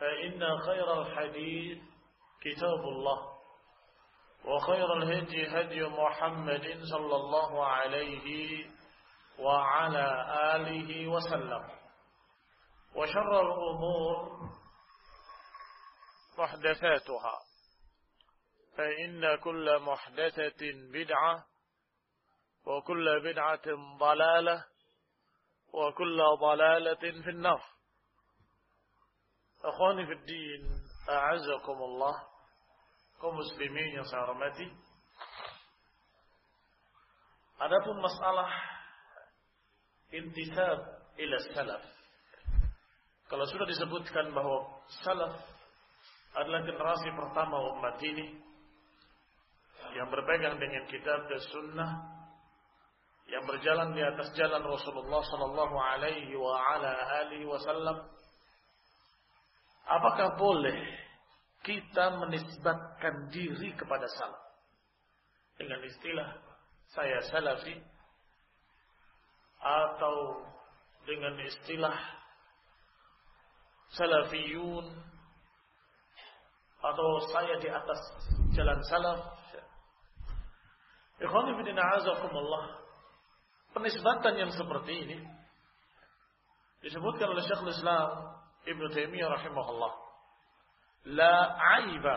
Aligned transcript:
فإن 0.00 0.58
خير 0.58 1.02
الحديث 1.02 1.78
كتاب 2.40 2.80
الله 2.88 3.30
وخير 4.44 4.92
الهدي 4.96 5.46
هدي 5.48 5.82
محمد 5.82 6.80
صلى 6.92 7.16
الله 7.16 7.66
عليه 7.66 8.66
وعلى 9.38 10.06
آله 10.56 11.08
وسلم. 11.08 11.68
وشر 12.94 13.40
الأمور 13.40 14.48
محدثاتها 16.38 17.38
فإن 18.76 19.36
كل 19.36 19.78
محدثة 19.78 20.72
بدعة 20.92 21.46
وكل 22.66 23.20
بدعة 23.20 23.96
ضلالة 23.98 24.64
وكل 25.72 26.22
ضلالة 26.40 27.22
في 27.22 27.30
النار. 27.30 27.62
Akhwani 29.60 30.08
fi 30.08 30.14
din, 30.24 30.62
a'azakumullah, 31.04 32.16
kaum 33.20 33.36
muslimin 33.36 33.92
yang 33.92 34.06
saya 34.08 34.24
hormati. 34.24 34.64
Adapun 37.60 38.00
masalah 38.00 38.48
intisab 40.16 40.78
ila 41.20 41.36
salaf. 41.52 41.82
Kalau 43.28 43.44
sudah 43.46 43.66
disebutkan 43.68 44.32
bahwa 44.32 44.80
salaf 45.04 45.36
adalah 46.34 46.64
generasi 46.64 47.08
pertama 47.12 47.60
umat 47.76 48.00
ini 48.00 48.40
yang 49.92 50.08
berpegang 50.08 50.56
dengan 50.56 50.88
kitab 50.88 51.26
dan 51.28 51.40
sunnah 51.52 51.90
yang 53.30 53.46
berjalan 53.46 53.94
di 53.94 54.02
atas 54.02 54.34
jalan 54.34 54.62
Rasulullah 54.62 55.22
sallallahu 55.22 55.76
alaihi 55.78 56.34
wa 56.34 56.58
ala 56.58 56.90
alihi 57.22 57.46
wasallam 57.46 58.08
Apakah 59.88 60.36
boleh 60.36 60.76
kita 61.64 62.20
menisbatkan 62.20 63.28
diri 63.32 63.72
kepada 63.76 64.08
salaf? 64.16 64.42
Dengan 65.60 65.80
istilah 65.84 66.28
saya 66.96 67.20
salafi 67.28 67.76
atau 69.60 70.40
dengan 71.04 71.36
istilah 71.44 71.96
salafiyun 73.92 74.86
atau 76.80 77.08
saya 77.28 77.60
di 77.60 77.68
atas 77.68 78.00
jalan 78.56 78.80
salaf. 78.88 79.20
Ikhwani 81.20 81.52
fi 81.60 81.72
azakumullah. 81.76 82.80
Penisbatan 83.76 84.34
yang 84.34 84.50
seperti 84.50 84.92
ini 85.06 85.18
disebutkan 86.80 87.28
oleh 87.28 87.44
Syekhul 87.44 87.70
Islam 87.70 88.39
Ibnu 88.66 88.86
Taimiyah 88.92 89.28
rahimahullah. 89.40 89.92
La 91.16 91.36
aiba. 91.80 92.16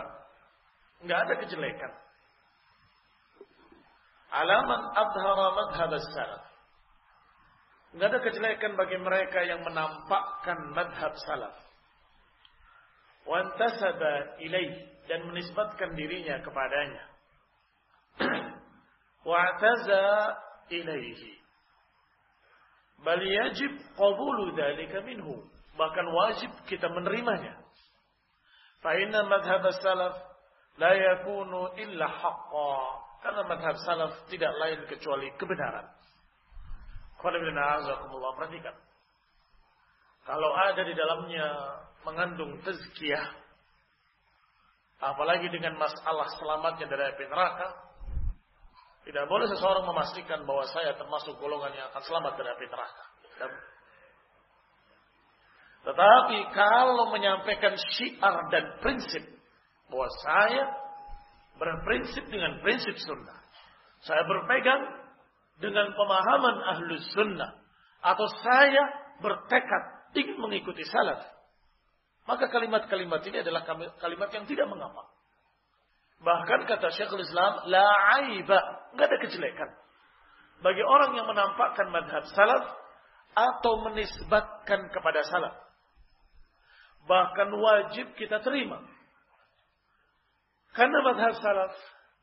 Enggak 1.03 1.19
ada 1.27 1.33
kejelekan. 1.39 1.93
Alaman 4.33 4.81
adhara 4.97 5.47
madhab 5.55 5.91
salaf. 6.11 6.43
Enggak 7.93 8.07
ada 8.11 8.19
kejelekan 8.25 8.71
bagi 8.75 8.97
mereka 8.97 9.39
yang 9.45 9.61
menampakkan 9.63 10.59
madhab 10.73 11.13
salaf. 11.23 11.55
Wantasaba 13.23 14.35
ilaih 14.43 14.71
dan 15.07 15.31
menisbatkan 15.31 15.95
dirinya 15.95 16.43
kepadanya. 16.43 17.03
Wa'taza 19.29 20.03
ilaihi. 20.75 21.31
Bal 23.03 23.19
yajib 23.19 23.79
qabulu 23.95 24.55
dhalika 24.55 25.03
minhu 25.07 25.43
bahkan 25.78 26.06
wajib 26.09 26.51
kita 26.69 26.89
menerimanya. 26.89 27.57
Fa 28.84 28.94
inna 29.00 29.25
madhhab 29.25 29.63
salaf 29.79 30.16
la 30.78 30.91
yakunu 30.94 31.73
illa 31.79 32.07
haqqa. 32.07 32.73
Karena 33.23 33.41
madhab 33.47 33.75
salaf 33.88 34.11
tidak 34.28 34.51
lain 34.59 34.79
kecuali 34.91 35.31
kebenaran. 35.39 35.88
Perhatikan. 37.23 38.75
Kalau 40.23 40.51
ada 40.56 40.81
di 40.84 40.91
dalamnya 40.95 41.47
mengandung 42.03 42.59
tazkiyah, 42.63 43.28
apalagi 45.00 45.47
dengan 45.51 45.79
masalah 45.79 46.28
selamatnya 46.35 46.88
dari 46.88 47.03
api 47.16 47.23
neraka, 47.31 47.67
tidak 49.03 49.28
boleh 49.28 49.47
seseorang 49.52 49.84
memastikan 49.84 50.47
bahwa 50.47 50.64
saya 50.72 50.96
termasuk 50.96 51.35
golongan 51.40 51.75
yang 51.75 51.87
akan 51.91 52.03
selamat 52.08 52.40
dari 52.40 52.49
api 52.55 52.66
neraka. 52.72 53.03
Tetapi 55.84 56.38
kalau 56.56 57.12
menyampaikan 57.12 57.76
syiar 57.76 58.47
dan 58.47 58.80
prinsip 58.80 59.24
bahwa 59.91 60.08
saya 60.24 60.64
berprinsip 61.59 62.24
dengan 62.32 62.64
prinsip 62.64 62.96
sunnah. 63.03 63.44
Saya 64.08 64.24
berpegang 64.24 64.84
dengan 65.59 65.91
pemahaman 65.91 66.56
ahlus 66.72 67.03
sunnah. 67.12 67.52
Atau 68.00 68.28
saya 68.40 68.84
bertekad 69.20 70.16
ingin 70.16 70.40
mengikuti 70.40 70.88
salaf. 70.88 71.20
Maka 72.24 72.47
kalimat-kalimat 72.47 73.20
ini 73.28 73.44
adalah 73.44 73.68
kalimat 74.00 74.30
yang 74.32 74.47
tidak 74.47 74.68
mengapa. 74.72 75.12
Bahkan 76.24 76.64
kata 76.64 76.96
Syekhul 76.96 77.28
Islam, 77.28 77.68
la 77.68 77.91
aiba, 78.24 78.59
enggak 78.96 79.12
ada 79.12 79.18
kejelekan. 79.28 79.70
Bagi 80.64 80.80
orang 80.80 81.12
yang 81.20 81.28
menampakkan 81.28 81.91
madhab 81.91 82.24
salaf 82.32 82.64
atau 83.35 83.84
menisbatkan 83.84 84.88
kepada 84.96 85.28
salaf 85.28 85.64
bahkan 87.08 87.52
wajib 87.52 88.16
kita 88.16 88.40
terima. 88.44 88.79
Karena 90.73 91.00
madhab 91.05 91.38
salaf 91.38 91.73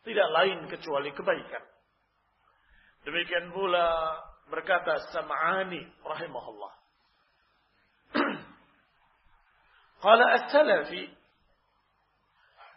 Tidak 0.01 0.29
lain 0.33 0.65
kecuali 0.73 1.13
kebaikan. 1.13 1.65
Demikian 3.05 3.53
pula 3.53 4.17
berkata 4.49 4.97
Sam'ani 5.13 5.85
rahimahullah. 6.01 6.73
Qala 10.05 10.27
as-salafi 10.41 11.05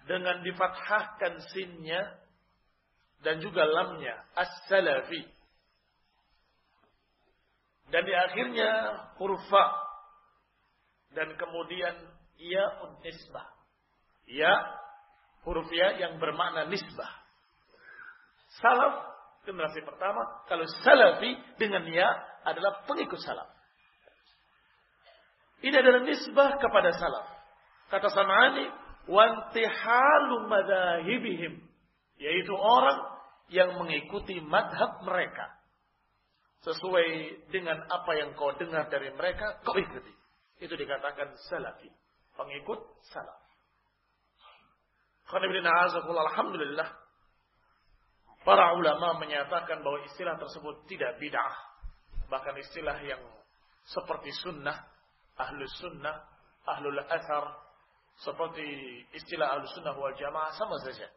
dengan 0.04 0.44
difathahkan 0.44 1.40
sinnya 1.56 2.20
dan 3.24 3.40
juga 3.40 3.64
lamnya 3.64 4.20
as-salafi. 4.36 5.24
Dan 7.88 8.04
di 8.04 8.14
akhirnya 8.16 8.72
huruf 9.16 9.44
fa 9.48 9.83
dan 11.14 11.34
kemudian 11.38 11.96
ya 12.38 12.66
nisbah. 13.02 13.48
Ya 14.30 14.54
huruf 15.48 15.70
ya 15.72 15.98
yang 16.00 16.18
bermakna 16.18 16.68
nisbah. 16.68 17.12
Salaf 18.62 19.14
generasi 19.44 19.84
pertama, 19.84 20.46
kalau 20.48 20.64
salafi 20.84 21.36
dengan 21.60 21.84
ya 21.88 22.08
adalah 22.48 22.84
pengikut 22.88 23.20
salaf. 23.20 23.52
Ini 25.64 25.76
adalah 25.80 26.04
nisbah 26.04 26.60
kepada 26.60 26.92
salaf. 26.96 27.28
Kata 27.88 28.12
Sam'ani, 28.12 28.68
wantihalu 29.08 30.36
madahibihim. 30.48 31.64
Yaitu 32.20 32.54
orang 32.56 33.00
yang 33.52 33.76
mengikuti 33.80 34.40
madhab 34.44 35.04
mereka. 35.08 35.56
Sesuai 36.64 37.08
dengan 37.52 37.80
apa 37.92 38.12
yang 38.16 38.36
kau 38.40 38.56
dengar 38.56 38.88
dari 38.88 39.12
mereka, 39.12 39.60
kau 39.64 39.76
ikuti. 39.76 40.13
Itu 40.64 40.80
dikatakan 40.80 41.36
salafi. 41.52 41.92
Pengikut 42.40 42.80
salaf. 43.12 43.44
Alhamdulillah. 45.28 46.90
Para 48.44 48.76
ulama 48.76 49.20
menyatakan 49.24 49.84
bahwa 49.84 50.04
istilah 50.08 50.36
tersebut 50.40 50.88
tidak 50.88 51.20
bid'ah. 51.20 51.56
Bahkan 52.28 52.56
istilah 52.60 52.98
yang 53.04 53.24
seperti 53.88 54.32
sunnah, 54.44 54.84
ahlus 55.40 55.72
sunnah, 55.80 56.28
ahlul 56.68 57.00
athar, 57.08 57.56
seperti 58.20 58.64
istilah 59.16 59.60
ahlus 59.60 59.72
sunnah 59.76 59.96
wal 59.96 60.16
jamaah 60.16 60.52
sama 60.60 60.76
saja. 60.84 61.08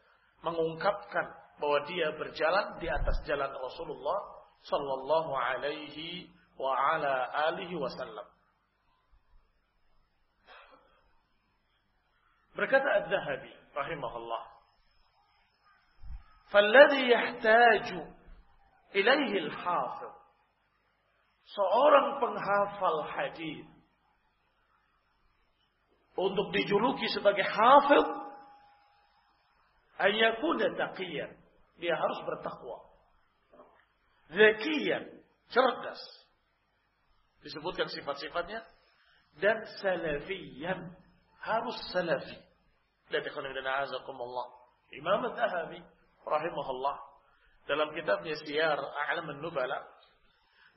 Mengungkapkan 0.43 1.27
bahwa 1.59 1.83
dia 1.91 2.15
berjalan 2.15 2.79
di 2.79 2.87
atas 2.87 3.19
jalan 3.27 3.51
Rasulullah 3.51 4.19
sallallahu 4.63 5.33
alaihi 5.35 6.31
wa 6.59 6.73
ala 6.95 7.27
alihi 7.51 7.75
wasallam. 7.75 8.36
Berkata 12.57 12.89
Az-Zahabi 13.05 13.53
rahimahullah, 13.77 14.45
"Falladhi 16.53 17.13
yahtaju 17.13 18.01
ilaihi 18.97 19.37
al-hafiz." 19.45 20.15
Seorang 21.47 22.19
penghafal 22.19 23.07
hadis 23.07 23.77
untuk 26.17 26.49
dijuluki 26.51 27.07
sebagai 27.13 27.45
hafiz 27.45 28.07
ayakuna 30.01 30.73
taqiyan 30.75 31.37
dia 31.77 31.95
harus 31.95 32.21
bertakwa 32.25 32.81
zakiyan 34.33 35.05
cerdas 35.53 36.01
disebutkan 37.45 37.87
sifat-sifatnya 37.93 38.65
dan 39.39 39.61
salafiyan 39.85 40.97
harus 41.45 41.77
salafi 41.93 42.41
Imam 44.97 45.21
Az-Zahabi 45.31 45.81
rahimahullah 46.27 46.97
dalam 47.67 47.91
kitabnya 47.95 48.35
Siyar 48.43 48.79
A'lam 48.79 49.43
Nubala 49.43 49.83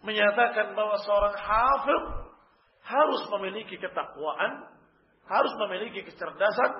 menyatakan 0.01 0.73
bahwa 0.73 0.97
seorang 1.03 1.35
hafiz 1.37 2.03
harus 2.85 3.21
memiliki 3.37 3.77
ketakwaan 3.77 4.79
harus 5.29 5.53
memiliki 5.61 6.01
kecerdasan 6.09 6.71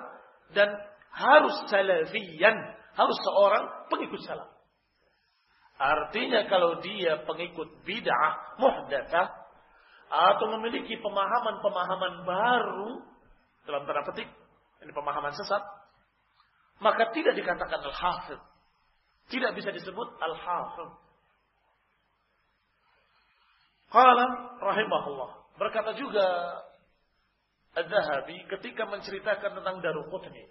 dan 0.58 0.68
harus 1.14 1.54
salafiyan, 1.70 2.56
harus 2.98 3.18
seorang 3.22 3.86
pengikut 3.86 4.20
salaf. 4.26 4.50
Artinya 5.80 6.44
kalau 6.50 6.82
dia 6.82 7.22
pengikut 7.24 7.86
bid'ah, 7.86 8.58
muhdatsah 8.60 9.26
atau 10.10 10.46
memiliki 10.58 10.98
pemahaman-pemahaman 10.98 12.26
baru 12.26 12.90
dalam 13.64 13.86
tanda 13.86 14.02
petik, 14.10 14.28
ini 14.80 14.92
pemahaman 14.96 15.36
sesat, 15.36 15.60
maka 16.80 17.12
tidak 17.12 17.36
dikatakan 17.36 17.80
al-hafidh. 17.84 18.40
Tidak 19.28 19.52
bisa 19.52 19.70
disebut 19.70 20.08
al-hafidh. 20.18 20.92
Qala 23.92 24.26
rahimahullah. 24.64 25.30
Berkata 25.60 25.92
juga 25.98 26.24
Az-Zahabi 27.76 28.48
ketika 28.48 28.88
menceritakan 28.88 29.60
tentang 29.60 29.76
Daruqutni. 29.84 30.48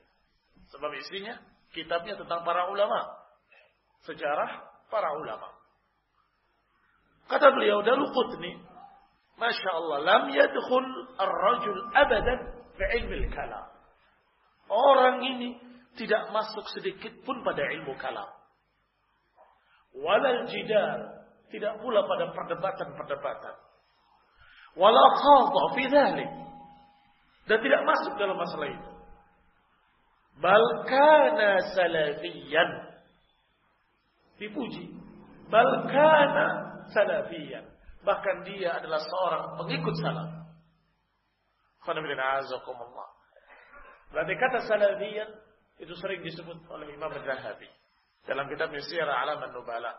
Sebab 0.70 0.92
isinya 1.02 1.42
kitabnya 1.74 2.16
tentang 2.16 2.46
para 2.46 2.70
ulama. 2.70 3.10
Sejarah 4.06 4.70
para 4.94 5.10
ulama. 5.18 5.50
Kata 7.28 7.52
beliau 7.52 7.82
Daruqutni, 7.82 8.62
Masya 9.40 9.70
Allah, 9.72 9.98
lam 10.04 10.24
yadkhul 10.30 10.88
ar-rajul 11.18 11.80
abadan 11.96 12.40
fi 12.78 12.86
ilmi 13.02 13.28
kalam 13.34 13.79
Orang 14.70 15.26
ini 15.26 15.58
tidak 15.98 16.30
masuk 16.30 16.64
sedikit 16.78 17.12
pun 17.26 17.42
pada 17.42 17.66
ilmu 17.76 17.98
kalam. 17.98 18.30
Walal 19.98 20.46
jidar, 20.48 21.26
tidak 21.50 21.82
pula 21.82 22.06
pada 22.06 22.30
perdebatan-perdebatan. 22.32 23.56
Wala 24.78 25.06
khadha 25.18 25.64
fi 25.74 25.84
dhalik 25.90 26.32
dan 27.50 27.58
tidak 27.66 27.82
masuk 27.82 28.14
dalam 28.22 28.38
masalah 28.38 28.70
itu. 28.70 28.92
Balkana 30.40 31.50
salafiyan. 31.74 32.70
Dipuji. 34.38 34.94
Balkana 35.50 36.48
salafiyan. 36.94 37.66
Bahkan 38.06 38.36
dia 38.48 38.80
adalah 38.80 39.04
seorang 39.04 39.44
pengikut 39.60 39.98
salaf. 40.00 40.30
Berarti 44.10 44.34
kata 44.38 44.60
salafiyan 44.66 45.30
itu 45.80 45.94
sering 45.96 46.26
disebut 46.26 46.66
oleh 46.68 46.92
Imam 46.94 47.14
Zahabi 47.14 47.70
dalam 48.26 48.50
kitab 48.50 48.74
Alam 48.74 49.42
Nubala. 49.54 49.94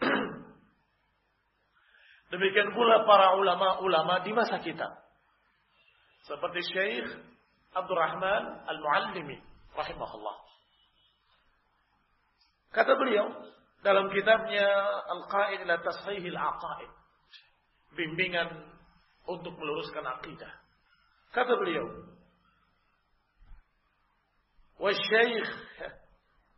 Demikian 2.30 2.70
pula 2.76 3.02
para 3.08 3.34
ulama-ulama 3.34 4.22
di 4.22 4.30
masa 4.30 4.62
kita 4.62 4.86
seperti 6.28 6.60
Syekh 6.70 7.10
Abdurrahman 7.74 8.70
Al-Muallimi 8.70 9.40
rahimahullah. 9.74 10.36
Kata 12.70 12.94
beliau 12.94 13.26
dalam 13.82 14.12
kitabnya 14.14 14.68
Al-Qaid 15.10 15.66
ila 15.66 15.74
Tashihil 15.82 16.38
Aqaid. 16.38 16.90
Bimbingan 17.98 18.46
untuk 19.26 19.58
meluruskan 19.58 20.06
akidah. 20.06 20.54
Kata 21.34 21.58
beliau, 21.58 21.86
syekh 24.88 25.48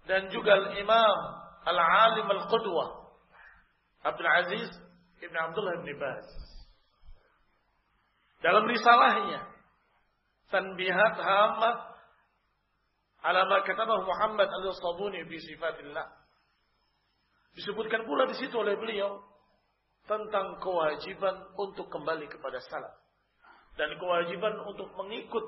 dan 0.06 0.30
juga 0.30 0.54
al-imam 0.54 1.18
al-alim 1.66 2.26
al-qudwah 2.30 3.10
Abdul 4.06 4.30
Aziz 4.30 4.70
Ibn 5.22 5.36
Abdullah 5.50 5.74
Ibn 5.82 5.88
Baz. 5.98 6.28
Dalam 8.42 8.66
risalahnya 8.66 9.46
tanbihat 10.50 11.14
hamah 11.18 11.74
ala 13.22 13.46
ma 13.46 13.62
Muhammad 14.02 14.48
al-Sabuni 14.50 15.22
fi 15.30 15.36
sifatillah. 15.38 16.06
Disebutkan 17.54 18.02
pula 18.08 18.26
di 18.26 18.36
situ 18.42 18.54
oleh 18.58 18.74
beliau 18.74 19.22
tentang 20.10 20.58
kewajiban 20.58 21.54
untuk 21.54 21.86
kembali 21.86 22.26
kepada 22.26 22.58
salaf 22.66 22.98
dan 23.78 23.94
kewajiban 23.96 24.58
untuk 24.66 24.90
mengikut 24.98 25.44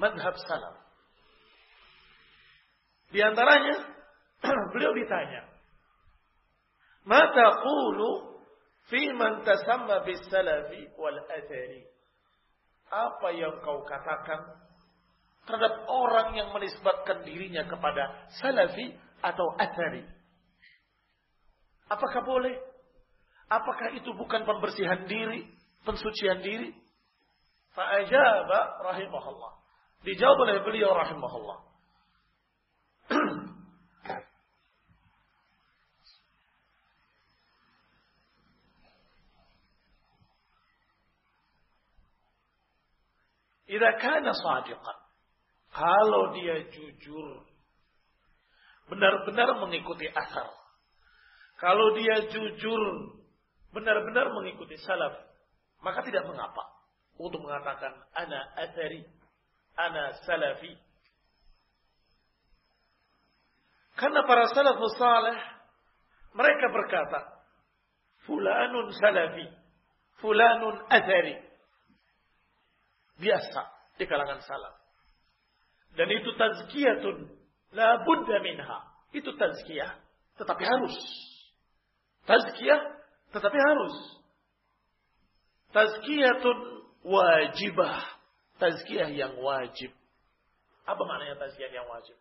madhab 0.00 0.34
salaf. 0.48 0.89
Di 3.10 3.20
antaranya 3.22 3.76
beliau 4.74 4.94
ditanya, 4.94 5.50
"Mata 7.06 7.46
qulu 7.62 8.38
fi 8.86 9.10
man 9.14 9.42
tasamma 9.42 10.06
bis 10.06 10.22
salafi 10.30 10.94
wal 10.94 11.18
athari?" 11.26 11.86
Apa 12.90 13.30
yang 13.34 13.62
kau 13.62 13.86
katakan 13.86 14.66
terhadap 15.46 15.86
orang 15.86 16.34
yang 16.34 16.50
menisbatkan 16.50 17.22
dirinya 17.22 17.66
kepada 17.66 18.30
salafi 18.42 18.94
atau 19.22 19.46
athari? 19.58 20.02
Apakah 21.90 22.22
boleh? 22.22 22.54
Apakah 23.50 23.94
itu 23.98 24.10
bukan 24.14 24.46
pembersihan 24.46 25.10
diri, 25.10 25.50
pensucian 25.82 26.38
diri? 26.38 26.70
Fa'ajaba 27.74 28.82
rahimahullah. 28.90 29.52
Dijawab 30.06 30.38
oleh 30.46 30.56
beliau 30.62 30.94
rahimahullah. 30.94 31.69
Idza 43.70 43.90
kana 44.02 44.34
sadiqan. 44.34 44.98
Kalau 45.70 46.34
dia 46.34 46.66
jujur 46.74 47.46
benar-benar 48.90 49.54
mengikuti 49.62 50.10
asar. 50.10 50.50
Kalau 51.62 51.94
dia 51.94 52.26
jujur 52.34 52.82
benar-benar 53.70 54.34
mengikuti 54.34 54.74
salaf, 54.82 55.14
maka 55.86 56.02
tidak 56.02 56.26
mengapa 56.26 56.66
untuk 57.14 57.38
mengatakan 57.46 57.94
ana 58.18 58.40
athari, 58.58 59.06
ana 59.78 60.18
salafi. 60.26 60.74
Karena 64.00 64.24
para 64.24 64.48
salafus 64.48 64.96
salih 64.96 65.36
mereka 66.32 66.72
berkata, 66.72 67.20
fulanun 68.24 68.88
salafi, 68.96 69.44
fulanun 70.24 70.88
athari 70.88 71.36
biasa 73.20 73.62
di 74.00 74.08
kalangan 74.08 74.40
salaf. 74.40 74.80
Dan 75.92 76.08
itu 76.08 76.32
tazkiyatun 76.38 77.28
la 77.76 78.00
budda 78.06 78.40
minha. 78.40 78.88
Itu 79.12 79.34
tazkiyah, 79.36 79.98
tetapi 80.38 80.64
harus. 80.64 80.96
Tazkiyah, 82.24 82.80
tetapi 83.34 83.58
harus. 83.58 83.96
Tazkiyatun 85.74 86.58
wajibah. 87.04 88.00
Tazkiyah 88.62 89.10
yang 89.12 89.34
wajib. 89.42 89.90
Apa 90.86 91.02
maknanya 91.04 91.42
tazkiyah 91.42 91.74
yang 91.74 91.90
wajib? 91.90 92.14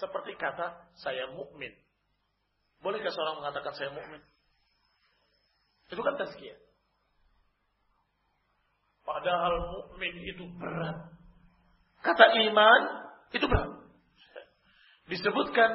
Seperti 0.00 0.32
kata 0.40 0.88
saya 0.96 1.28
mukmin. 1.36 1.76
Bolehkah 2.80 3.12
seorang 3.12 3.44
mengatakan 3.44 3.76
saya 3.76 3.92
mukmin? 3.92 4.24
Itu 5.92 6.00
kan 6.00 6.16
tazkiyah. 6.16 6.56
Padahal 9.04 9.54
mukmin 9.76 10.14
itu 10.24 10.48
berat. 10.56 11.12
Kata 12.00 12.24
iman 12.48 12.82
itu 13.36 13.44
berat. 13.44 13.70
Disebutkan 15.12 15.70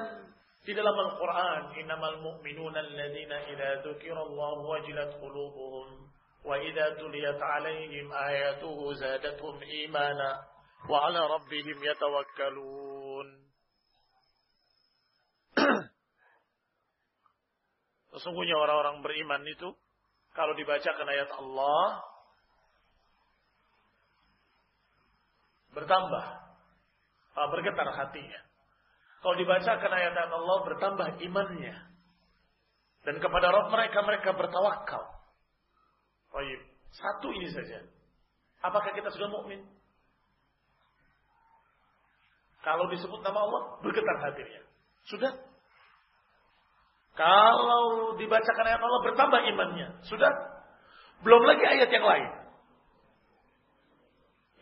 di 0.65 0.73
dalam 0.73 0.95
Al-Quran, 0.97 1.77
Innamal 1.77 2.23
mu'minuna 2.25 2.81
alladhina 2.81 3.37
idha 3.51 3.85
dhukirallahu 3.85 4.65
wajilat 4.65 5.21
qulubuhum 5.21 6.09
wa 6.41 6.55
idha 6.57 6.97
tuliyat 6.97 7.37
alaihim 7.37 8.09
ayatuhu 8.09 8.95
zadatuhum 8.97 9.61
imana 9.61 10.41
wa 10.89 11.05
ala 11.05 11.37
rabbihim 11.37 11.77
yatawakkalun. 11.77 13.45
Sesungguhnya 18.15 18.55
orang-orang 18.55 19.03
beriman 19.03 19.43
itu 19.43 19.75
kalau 20.31 20.55
dibacakan 20.55 21.07
ayat 21.11 21.29
Allah 21.35 21.99
bertambah, 25.75 26.25
uh, 27.35 27.47
bergetar 27.51 27.91
hatinya. 27.91 28.39
Kalau 29.19 29.35
dibacakan 29.35 29.91
ayat-ayat 29.91 30.31
Allah 30.31 30.57
bertambah 30.63 31.07
imannya. 31.27 31.75
Dan 33.03 33.19
kepada 33.19 33.51
Rabb 33.51 33.73
mereka 33.73 33.99
mereka 34.05 34.29
bertawakal. 34.31 35.03
Baik, 36.31 36.61
satu 36.95 37.35
ini 37.35 37.51
saja. 37.51 37.83
Apakah 38.63 38.95
kita 38.95 39.11
sudah 39.11 39.27
mukmin? 39.29 39.61
Kalau 42.63 42.89
disebut 42.89 43.21
nama 43.21 43.39
Allah, 43.45 43.61
bergetar 43.83 44.17
hatinya. 44.25 44.61
Sudah? 45.05 45.54
Kalau 47.15 48.15
dibacakan 48.19 48.65
ayat 48.67 48.81
Allah, 48.83 49.01
bertambah 49.07 49.41
imannya. 49.55 49.87
Sudah? 50.03 50.31
Belum 51.23 51.41
lagi 51.47 51.63
ayat 51.63 51.89
yang 51.89 52.03
lain. 52.03 52.29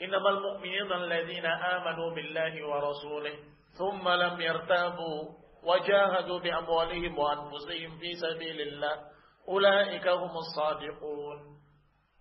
Innamal 0.04 0.38
mu'minuna 0.42 1.06
alladzina 1.06 1.52
amanu 1.80 2.14
billahi 2.14 2.60
wa 2.62 2.78
rasulih 2.84 3.36
thumma 3.78 4.20
lam 4.20 4.36
yartabu 4.36 5.32
wajahadu 5.64 6.44
bi 6.44 6.52
amwalihim 6.52 7.16
wa 7.16 7.40
anfusihim 7.40 7.96
fi 7.98 8.10
sabilillah 8.20 9.10
ulaika 9.48 10.20
humus 10.20 10.50
sadiqun. 10.54 11.56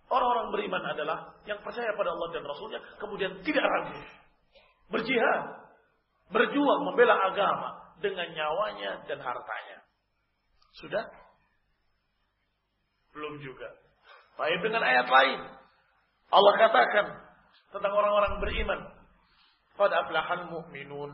Orang-orang 0.07 0.47
beriman 0.53 0.83
adalah 0.95 1.35
yang 1.43 1.59
percaya 1.59 1.91
pada 1.97 2.13
Allah 2.13 2.29
dan 2.31 2.43
Rasulnya 2.45 2.79
kemudian 3.01 3.31
tidak 3.43 3.65
ragu. 3.65 3.99
Berjihad. 4.93 5.41
Berjuang 6.31 6.81
membela 6.87 7.19
agama 7.33 7.97
dengan 7.99 8.31
nyawanya 8.31 9.05
dan 9.09 9.19
hartanya. 9.19 9.82
Sudah? 10.81 11.05
Belum 13.13 13.37
juga. 13.41 13.69
Baik 14.37 14.59
dengan 14.65 14.81
ayat 14.81 15.05
lain. 15.05 15.39
Allah 16.33 16.53
katakan, 16.57 17.07
tentang 17.73 17.93
orang-orang 17.93 18.41
beriman. 18.41 18.81
Qad 19.77 19.89
aflahal 19.89 20.49
mu'minun 20.53 21.11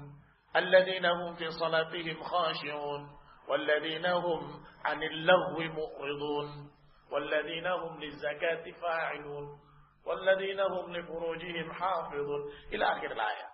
alladzina 0.51 1.11
hum 1.15 1.35
fi 1.39 1.47
salatihim 1.55 2.19
khashi'un 2.19 3.01
walladzina 3.47 4.19
hum 4.19 4.59
'anil 4.83 5.17
lagwi 5.23 5.71
mu'ridun 5.71 6.67
walladzina 7.07 7.71
hum 7.79 7.99
lizakati 8.03 8.75
fa'ilun 8.75 9.45
walladzina 10.03 10.67
hum 10.75 10.91
li 10.91 11.01
furujihim 11.07 11.67
hafizun 11.71 12.41
ila 12.75 12.85
akhir 12.95 13.11
ayat. 13.15 13.51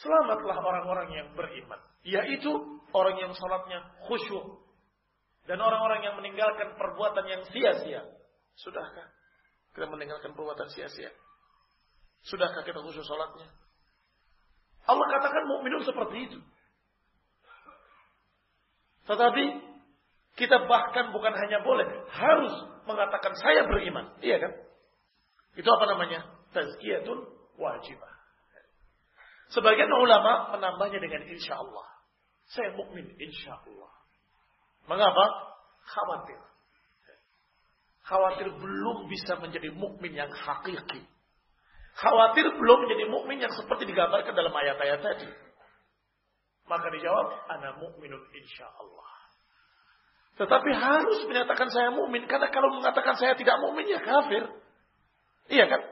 Selamatlah 0.00 0.56
orang-orang 0.56 1.08
yang 1.12 1.28
beriman, 1.36 1.80
yaitu 2.00 2.48
orang 2.96 3.16
yang 3.20 3.32
salatnya 3.36 3.84
khusyuk 4.08 4.64
dan 5.44 5.60
orang-orang 5.60 6.00
yang 6.04 6.14
meninggalkan 6.16 6.72
perbuatan 6.80 7.24
yang 7.28 7.42
sia-sia. 7.52 8.02
Sudahkah? 8.56 9.08
Kita 9.76 9.86
meninggalkan 9.92 10.32
perbuatan 10.32 10.72
sia-sia. 10.72 11.12
Sudahkah 12.24 12.64
kita 12.64 12.80
khusus 12.84 13.04
sholatnya? 13.04 13.48
Allah 14.84 15.06
katakan 15.08 15.44
mukminun 15.48 15.84
seperti 15.84 16.16
itu. 16.32 16.38
Tetapi 19.08 19.44
kita 20.36 20.64
bahkan 20.70 21.12
bukan 21.12 21.34
hanya 21.34 21.60
boleh, 21.64 21.88
harus 22.08 22.54
mengatakan 22.88 23.36
saya 23.36 23.66
beriman. 23.68 24.16
Iya 24.20 24.38
kan? 24.38 24.52
Itu 25.56 25.68
apa 25.68 25.84
namanya? 25.90 26.24
Tazkiyatun 26.54 27.18
wajibah. 27.58 28.09
Sebagian 29.50 29.90
ulama 29.90 30.54
menambahnya 30.54 31.02
dengan 31.02 31.26
insya 31.26 31.58
Allah. 31.58 31.86
Saya 32.50 32.74
mukmin 32.74 33.06
insya 33.18 33.58
Allah. 33.58 33.92
Mengapa? 34.86 35.24
Khawatir 35.90 36.50
khawatir 38.10 38.50
belum 38.50 39.06
bisa 39.06 39.38
menjadi 39.38 39.70
mukmin 39.70 40.10
yang 40.18 40.34
hakiki. 40.34 41.06
Khawatir 41.94 42.50
belum 42.58 42.78
menjadi 42.86 43.04
mukmin 43.06 43.38
yang 43.38 43.54
seperti 43.54 43.86
digambarkan 43.86 44.34
dalam 44.34 44.50
ayat-ayat 44.50 44.98
tadi. 44.98 45.30
Maka 46.66 46.90
dijawab, 46.90 47.26
ana 47.50 47.78
mukminun 47.78 48.22
insya 48.34 48.66
Allah. 48.66 49.10
Tetapi 50.42 50.70
harus 50.74 51.20
menyatakan 51.30 51.68
saya 51.70 51.94
mukmin 51.94 52.26
karena 52.26 52.50
kalau 52.50 52.74
mengatakan 52.74 53.14
saya 53.14 53.38
tidak 53.38 53.58
mukmin 53.62 53.86
ya 53.86 54.00
kafir. 54.02 54.48
Iya 55.50 55.66
kan? 55.70 55.82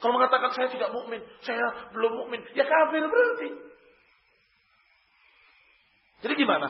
Kalau 0.00 0.16
mengatakan 0.16 0.50
saya 0.56 0.68
tidak 0.72 0.90
mukmin, 0.96 1.20
saya 1.44 1.92
belum 1.92 2.12
mukmin, 2.24 2.40
ya 2.56 2.64
kafir 2.64 3.04
berarti. 3.04 3.48
Jadi 6.20 6.34
gimana? 6.36 6.68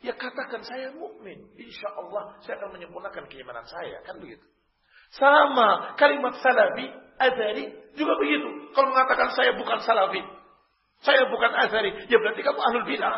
Ya 0.00 0.16
katakan 0.16 0.64
saya 0.64 0.96
mukmin. 0.96 1.44
Insya 1.60 1.92
Allah 1.92 2.40
saya 2.40 2.56
akan 2.60 2.72
menyempurnakan 2.72 3.28
keimanan 3.28 3.68
saya. 3.68 4.00
Kan 4.08 4.16
begitu. 4.16 4.44
Sama 5.12 5.92
kalimat 6.00 6.40
salafi, 6.40 6.88
azari 7.20 7.68
juga 8.00 8.16
begitu. 8.16 8.48
Kalau 8.72 8.88
mengatakan 8.96 9.28
saya 9.36 9.52
bukan 9.60 9.78
salafi, 9.84 10.22
saya 11.04 11.28
bukan 11.28 11.52
azari, 11.52 11.90
ya 12.08 12.16
berarti 12.16 12.40
kamu 12.40 12.60
ahlul 12.60 12.86
bidah. 12.88 13.16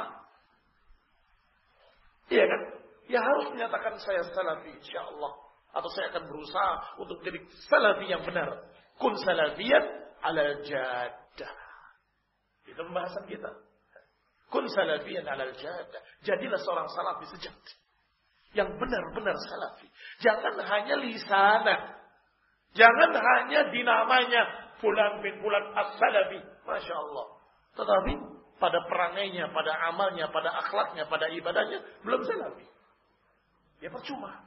Iya 2.33 2.45
kan? 2.49 2.61
Ya 3.13 3.21
harus 3.21 3.47
menyatakan 3.53 3.95
saya 4.01 4.25
salafi, 4.33 4.73
insya 4.75 5.07
Allah. 5.07 5.37
Atau 5.73 5.89
saya 5.93 6.11
akan 6.11 6.29
berusaha 6.33 6.73
untuk 6.99 7.21
menjadi 7.23 7.45
salafi 7.69 8.09
yang 8.09 8.25
benar. 8.25 8.72
Kun 9.03 9.19
salafiyan 9.19 9.85
ala 10.23 10.63
jadah. 10.63 11.53
Itu 12.71 12.79
pembahasan 12.79 13.27
kita. 13.27 13.51
Kun 14.47 14.69
salafiyan 14.71 15.27
alal 15.27 15.51
jada. 15.59 15.99
Jadilah 16.23 16.61
seorang 16.63 16.87
salafi 16.87 17.27
sejati. 17.35 17.75
Yang 18.55 18.79
benar-benar 18.79 19.35
salafi. 19.35 19.91
Jangan 20.23 20.55
hanya 20.61 20.95
lisanah. 21.03 21.81
Jangan 22.79 23.11
hanya 23.11 23.75
dinamanya 23.75 24.43
fulan 24.79 25.19
bin 25.25 25.41
fulan 25.43 25.65
as-salafi. 25.73 26.39
Masya 26.63 26.95
Allah. 26.95 27.27
Tetapi 27.75 28.13
pada 28.63 28.79
perangainya, 28.87 29.51
pada 29.51 29.73
amalnya, 29.91 30.31
pada 30.31 30.53
akhlaknya, 30.63 31.11
pada 31.11 31.27
ibadahnya, 31.33 31.83
belum 32.07 32.23
salafi. 32.23 32.69
Ya 33.83 33.91
percuma. 33.91 34.47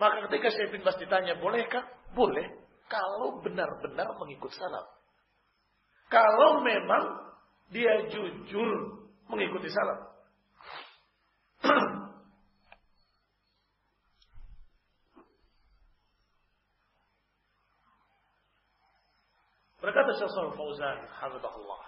Maka 0.00 0.24
ketika 0.30 0.48
Syekh 0.54 0.72
bin 0.72 0.80
Bas 0.80 0.96
ditanya, 0.96 1.36
bolehkah? 1.36 1.84
Boleh. 2.16 2.65
Kalau 2.86 3.42
benar-benar 3.42 4.14
mengikut 4.14 4.54
salaf. 4.54 4.86
Kalau 6.06 6.62
memang 6.62 7.34
dia 7.74 8.06
jujur 8.06 8.70
mengikuti 9.26 9.66
salaf. 9.66 10.00
Berkata 19.86 20.18
Syaikhul 20.18 20.54
Fauzan, 20.58 20.98
hafizahullah, 21.14 21.82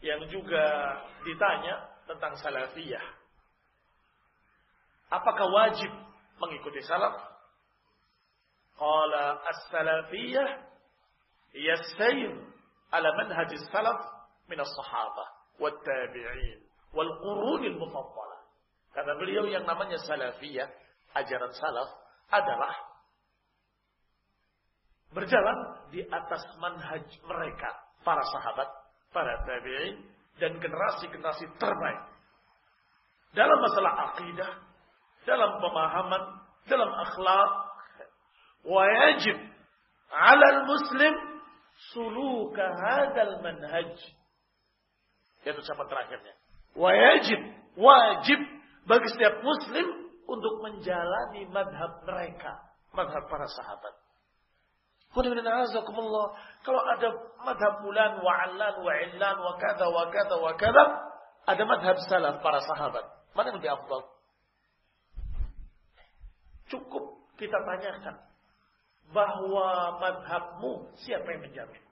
yang 0.00 0.24
juga 0.32 0.64
ditanya 1.28 1.92
tentang 2.08 2.32
salafiyah. 2.40 3.04
Apakah 5.12 5.44
wajib 5.52 5.92
mengikuti 6.40 6.80
salaf? 6.80 7.20
Qala 8.80 9.44
as-salafiyah 9.44 10.48
yasayr 11.52 12.32
ala 12.96 13.08
manhaj 13.20 13.52
salaf 13.68 14.00
min 14.48 14.56
as-sahabah 14.56 15.28
wat 15.60 15.76
tabi'in 15.84 16.64
wal 16.96 17.12
qurun 17.20 17.62
al-mufaddalah. 17.76 18.40
Kata 18.96 19.12
beliau 19.20 19.44
yang 19.46 19.68
namanya 19.68 20.00
salafiyah, 20.00 20.66
ajaran 21.12 21.52
salaf 21.54 21.90
adalah 22.32 22.74
berjalan 25.12 25.58
di 25.92 26.00
atas 26.06 26.42
manhaj 26.58 27.04
mereka, 27.26 27.70
para 28.00 28.22
sahabat, 28.32 28.68
para 29.12 29.44
tabi'in 29.44 30.08
dan 30.40 30.56
generasi-generasi 30.56 31.46
terbaik. 31.60 32.02
Dalam 33.36 33.58
masalah 33.62 33.94
akidah, 34.10 34.50
dalam 35.28 35.60
pemahaman, 35.62 36.22
dalam 36.66 36.90
akhlak, 36.90 37.50
wajib 38.64 39.36
ala 40.10 40.48
muslim 40.66 41.14
suluka 41.92 42.64
hadal 42.76 43.40
manhaj. 43.40 43.96
Itu 45.40 45.56
ucapan 45.56 45.86
terakhirnya. 45.88 46.34
Wajib, 46.76 47.40
wajib 47.80 48.40
bagi 48.84 49.08
setiap 49.16 49.40
muslim 49.40 49.86
untuk 50.28 50.54
menjalani 50.62 51.48
madhab 51.50 52.04
mereka, 52.06 52.52
madhab 52.92 53.24
para 53.26 53.48
sahabat. 53.48 53.94
Kalau 55.10 56.82
ada 56.86 57.08
madhab 57.42 57.82
bulan, 57.82 58.22
wa 58.22 58.32
alan, 58.46 58.74
wa 58.78 58.92
illan, 58.94 59.36
wa 59.42 59.58
kada, 59.58 59.86
wa 59.90 60.06
kada, 60.06 60.36
wa 60.38 60.52
kada, 60.54 60.84
ada 61.50 61.62
madhab 61.66 61.98
salaf 62.06 62.38
para 62.38 62.62
sahabat. 62.62 63.02
Mana 63.34 63.50
yang 63.50 63.58
lebih 63.58 63.74
afdal? 63.74 64.06
Cukup 66.70 67.26
kita 67.34 67.58
tanyakan 67.66 68.29
bahwa 69.10 69.98
madhabmu 69.98 70.94
siapa 71.02 71.26
yang 71.26 71.42
menjamin? 71.46 71.82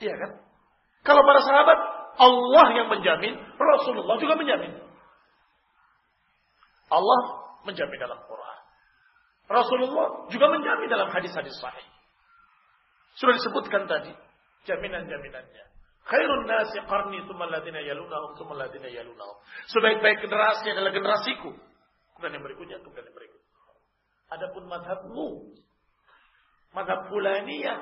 Iya 0.00 0.14
kan? 0.16 0.30
Kalau 1.06 1.22
para 1.24 1.40
sahabat, 1.40 1.78
Allah 2.16 2.66
yang 2.76 2.88
menjamin, 2.92 3.34
Rasulullah 3.56 4.16
juga 4.20 4.34
menjamin. 4.36 4.72
Allah 6.92 7.20
menjamin 7.66 7.98
dalam 7.98 8.20
Quran. 8.24 8.60
Rasulullah 9.46 10.26
juga 10.30 10.46
menjamin 10.50 10.88
dalam 10.90 11.08
hadis-hadis 11.10 11.54
sahih. 11.62 11.86
Sudah 13.16 13.34
disebutkan 13.38 13.88
tadi 13.88 14.12
jaminan-jaminannya. 14.68 15.64
Khairun 16.06 16.46
nasi 16.46 16.78
qarni 16.86 17.18
tsumma 17.26 17.50
alladziina 17.50 17.82
yalunahum 17.82 18.38
tsumma 18.38 18.54
alladziina 18.54 18.86
yalunahum. 18.90 19.36
Sebaik-baik 19.74 20.22
generasi 20.22 20.70
adalah 20.70 20.94
generasiku. 20.94 21.50
Kemudian 22.14 22.38
yang 22.38 22.44
berikutnya, 22.46 22.76
kemudian 22.82 23.06
yang 23.10 23.16
berikutnya. 23.16 23.50
Adapun 24.26 24.62
madhabmu, 24.70 25.26
madhab 26.72 27.06
fulaniyah 27.12 27.78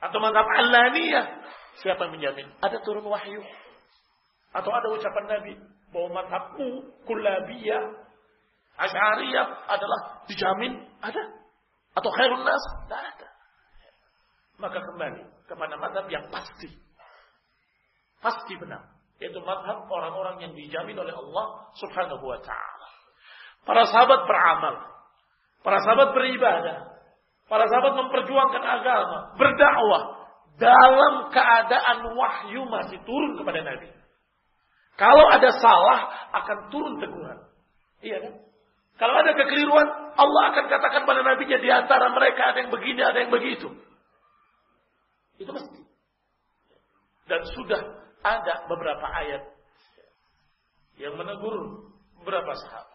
atau 0.00 0.18
madhab 0.18 0.46
alaniyah, 0.48 1.44
siapa 1.84 2.08
yang 2.08 2.16
menjamin? 2.16 2.46
Ada 2.64 2.80
turun 2.82 3.04
wahyu 3.04 3.44
atau 4.50 4.70
ada 4.74 4.88
ucapan 4.90 5.24
Nabi 5.30 5.52
bahwa 5.94 6.22
madhabmu 6.22 6.90
kullabiyah, 7.06 7.82
asyariyah 8.78 9.46
adalah 9.70 10.26
dijamin 10.26 10.88
ada 11.02 11.22
atau 11.94 12.10
khairun 12.14 12.42
nas? 12.46 12.64
Tidak 12.86 13.00
ada. 13.02 13.28
Maka 14.60 14.78
kembali 14.78 15.22
kepada 15.48 15.74
madhab 15.80 16.06
yang 16.12 16.26
pasti. 16.30 16.70
Pasti 18.20 18.54
benar. 18.60 18.84
Yaitu 19.20 19.40
madhab 19.40 19.88
orang-orang 19.88 20.40
yang 20.44 20.52
dijamin 20.52 20.96
oleh 20.96 21.12
Allah 21.12 21.46
subhanahu 21.76 22.24
wa 22.24 22.40
ta'ala. 22.40 22.88
Para 23.64 23.84
sahabat 23.88 24.24
beramal. 24.24 24.74
Para 25.60 25.78
sahabat 25.84 26.16
beribadah. 26.16 26.89
Para 27.50 27.66
sahabat 27.66 27.98
memperjuangkan 27.98 28.62
agama. 28.62 29.34
Berdakwah. 29.34 30.22
Dalam 30.60 31.34
keadaan 31.34 32.14
wahyu 32.14 32.62
masih 32.70 33.02
turun 33.02 33.34
kepada 33.34 33.66
Nabi. 33.66 33.90
Kalau 34.94 35.26
ada 35.32 35.50
salah 35.58 36.30
akan 36.30 36.58
turun 36.70 37.02
teguran. 37.02 37.38
Iya 38.04 38.22
kan? 38.22 38.34
Kalau 39.00 39.14
ada 39.16 39.32
kekeliruan, 39.32 39.88
Allah 40.12 40.42
akan 40.52 40.64
katakan 40.68 41.08
pada 41.08 41.24
Nabi-Nya 41.24 41.58
di 41.64 41.70
antara 41.72 42.12
mereka 42.12 42.52
ada 42.52 42.58
yang 42.60 42.68
begini, 42.68 43.00
ada 43.00 43.18
yang 43.24 43.32
begitu. 43.32 43.72
Itu 45.40 45.50
mesti. 45.56 45.80
Dan 47.24 47.40
sudah 47.56 47.80
ada 48.20 48.54
beberapa 48.68 49.06
ayat 49.08 49.42
yang 51.00 51.16
menegur 51.16 51.88
beberapa 52.20 52.52
sahabat. 52.60 52.89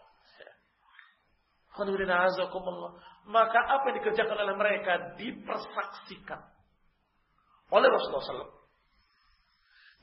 Maka 3.26 3.58
apa 3.58 3.84
yang 3.90 3.96
dikerjakan 4.00 4.36
oleh 4.38 4.54
mereka 4.56 4.92
dipersaksikan 5.20 6.40
oleh 7.74 7.88
Rasulullah 7.90 8.22
SAW. 8.22 8.54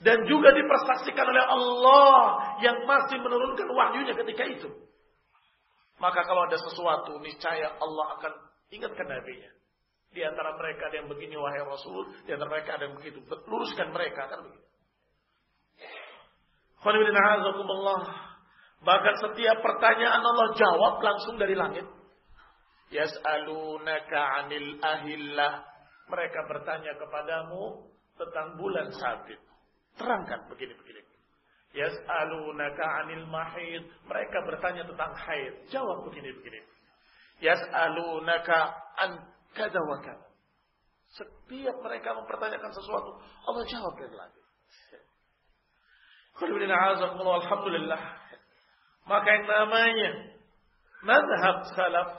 Dan 0.03 0.27
juga 0.27 0.51
dipersaksikan 0.51 1.25
oleh 1.31 1.43
Allah 1.47 2.17
yang 2.59 2.83
masih 2.83 3.23
menurunkan 3.23 3.67
wahyunya 3.71 4.13
ketika 4.19 4.43
itu. 4.43 4.69
Maka 6.03 6.27
kalau 6.27 6.43
ada 6.43 6.59
sesuatu, 6.59 7.15
niscaya 7.23 7.79
Allah 7.79 8.19
akan 8.19 8.33
ingatkan 8.75 9.07
Nabi-Nya. 9.07 9.51
Di 10.11 10.21
antara 10.27 10.59
mereka 10.59 10.91
ada 10.91 10.99
yang 10.99 11.07
begini 11.07 11.39
wahai 11.39 11.63
Rasul, 11.63 12.11
di 12.27 12.35
antara 12.35 12.51
mereka 12.51 12.75
ada 12.75 12.91
yang 12.91 12.99
begitu. 12.99 13.23
Luruskan 13.23 13.95
mereka 13.95 14.27
kan 14.27 14.43
begitu. 14.43 14.67
Bahkan 18.83 19.15
setiap 19.23 19.57
pertanyaan 19.63 20.19
Allah 20.19 20.47
jawab 20.59 20.99
langsung 20.99 21.39
dari 21.39 21.55
langit. 21.55 21.87
Yas'alunaka 22.91 24.19
'anil 24.19 24.77
ahillah. 24.83 25.63
Mereka 26.11 26.39
bertanya 26.51 26.93
kepadamu 26.99 27.89
tentang 28.19 28.59
bulan 28.59 28.91
sabit. 28.91 29.39
Terangkan 29.95 30.51
begini-begini. 30.51 31.01
Yas'alunaka 31.73 32.83
'anil 32.83 33.25
mahid. 33.31 33.87
Mereka 34.03 34.37
bertanya 34.45 34.83
tentang 34.83 35.15
haid. 35.15 35.53
Jawab 35.71 36.03
begini-begini. 36.11 36.61
Yas'alunaka 37.39 38.59
an 38.99 39.33
Kada 39.53 39.79
wa. 39.85 40.01
Setiap 41.13 41.77
mereka 41.85 42.09
mempertanyakan 42.17 42.73
sesuatu, 42.73 43.21
Allah 43.45 43.63
jawab 43.69 43.93
dari 44.01 44.17
langit. 44.17 44.43
Alhamdulillah. 46.41 48.01
Maka 49.03 49.27
yang 49.27 49.45
namanya 49.47 50.11
madhab 51.03 51.57
salaf 51.75 52.09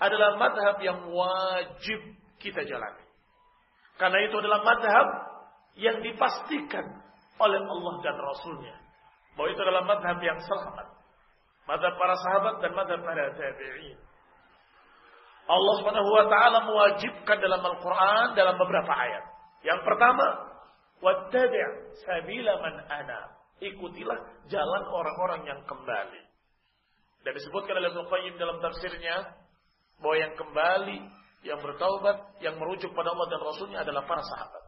adalah 0.00 0.40
madhab 0.40 0.76
yang 0.80 1.08
wajib 1.12 2.00
kita 2.40 2.64
jalani. 2.64 3.04
Karena 3.96 4.18
itu 4.28 4.36
adalah 4.40 4.60
madhab 4.64 5.08
yang 5.76 6.00
dipastikan 6.00 6.84
oleh 7.36 7.60
Allah 7.60 7.94
dan 8.04 8.16
Rasulnya. 8.16 8.76
Bahwa 9.36 9.48
itu 9.52 9.60
adalah 9.60 9.84
madhab 9.84 10.16
yang 10.20 10.40
selamat. 10.40 10.88
Madhab 11.68 11.92
para 12.00 12.14
sahabat 12.16 12.54
dan 12.64 12.72
madhab 12.72 13.00
para 13.04 13.36
tabi'in. 13.36 13.98
Allah 15.46 15.74
Subhanahu 15.78 16.10
wa 16.10 16.24
taala 16.26 16.58
mewajibkan 16.66 17.36
dalam 17.38 17.62
Al-Qur'an 17.62 18.34
dalam 18.34 18.56
beberapa 18.58 18.90
ayat. 18.90 19.24
Yang 19.62 19.80
pertama, 19.86 20.26
wattabi' 21.04 21.94
sabila 22.02 22.52
man 22.64 22.74
ana. 22.90 23.35
Ikutilah 23.56 24.46
jalan 24.52 24.82
orang-orang 24.92 25.48
yang 25.48 25.60
kembali. 25.64 26.22
Dan 27.24 27.32
disebutkan 27.34 27.74
oleh 27.80 27.90
Ibnu 27.90 28.38
dalam 28.38 28.60
tafsirnya 28.62 29.34
bahwa 29.98 30.16
yang 30.20 30.34
kembali, 30.36 30.98
yang 31.42 31.58
bertaubat, 31.64 32.38
yang 32.44 32.54
merujuk 32.60 32.92
pada 32.92 33.10
Allah 33.16 33.26
dan 33.32 33.40
Rasulnya 33.40 33.78
adalah 33.82 34.04
para 34.04 34.22
sahabat. 34.22 34.64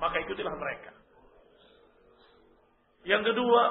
Maka 0.00 0.16
ikutilah 0.24 0.54
mereka. 0.56 0.90
Yang 3.04 3.22
kedua, 3.30 3.62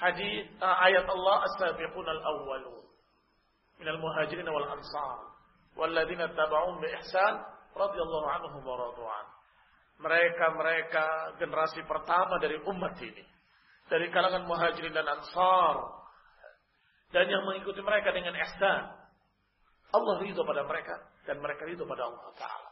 hadis 0.00 0.46
ayat 0.62 1.04
Allah 1.04 1.36
as-sabiqun 1.50 2.06
al-awwalun 2.06 2.86
minal 3.76 4.00
muhajirin 4.00 4.48
wal 4.48 4.68
ansar 4.72 5.18
walladzina 5.76 6.32
tabauhum 6.32 6.80
bi 6.80 6.88
ihsan 7.02 7.34
radhiyallahu 7.76 8.26
anhum 8.32 8.62
wa 8.64 8.76
radu'an. 8.80 9.26
Mereka-mereka 9.96 11.38
generasi 11.40 11.80
pertama 11.88 12.36
dari 12.36 12.60
umat 12.60 12.96
ini. 13.00 13.24
Dari 13.86 14.10
kalangan 14.12 14.44
muhajirin 14.44 14.92
dan 14.92 15.08
ansar. 15.08 16.04
Dan 17.14 17.30
yang 17.30 17.46
mengikuti 17.48 17.80
mereka 17.80 18.12
dengan 18.12 18.36
ihsan. 18.36 18.82
Allah 19.94 20.14
ridho 20.20 20.42
pada 20.44 20.66
mereka. 20.68 21.00
Dan 21.24 21.40
mereka 21.40 21.64
ridho 21.64 21.88
pada 21.88 22.06
Allah 22.06 22.32
Ta'ala. 22.36 22.70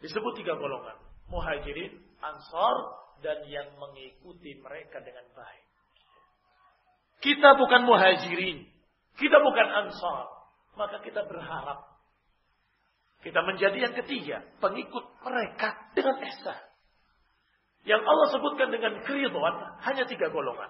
Disebut 0.00 0.32
tiga 0.40 0.56
golongan. 0.56 0.96
muhajirin, 1.30 1.94
ansar, 2.18 2.74
dan 3.22 3.46
yang 3.46 3.70
mengikuti 3.78 4.58
mereka 4.58 4.98
dengan 4.98 5.24
baik. 5.30 5.64
Kita 7.20 7.54
bukan 7.54 7.84
muhajirin, 7.84 8.64
kita 9.20 9.36
bukan 9.38 9.68
ansar, 9.68 10.26
maka 10.74 11.04
kita 11.04 11.28
berharap 11.28 11.89
kita 13.20 13.40
menjadi 13.44 13.76
yang 13.76 13.94
ketiga, 14.00 14.40
pengikut 14.64 15.04
mereka 15.20 15.76
dengan 15.92 16.16
ihsan. 16.24 16.60
Yang 17.84 18.02
Allah 18.04 18.28
sebutkan 18.32 18.68
dengan 18.72 19.00
keridhaan 19.04 19.56
hanya 19.84 20.04
tiga 20.08 20.32
golongan. 20.32 20.68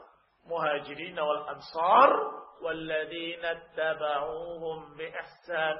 Muhajirin 0.50 1.14
wal 1.14 1.42
ansar 1.46 2.10
walladzina 2.58 3.54
tabauhum 3.74 4.98
bi 4.98 5.06
ihsan. 5.06 5.76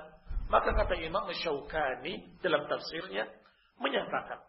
Maka 0.50 0.74
kata 0.74 0.98
Imam 0.98 1.26
Syaukani 1.30 2.38
dalam 2.42 2.66
tafsirnya 2.66 3.26
menyatakan 3.82 4.42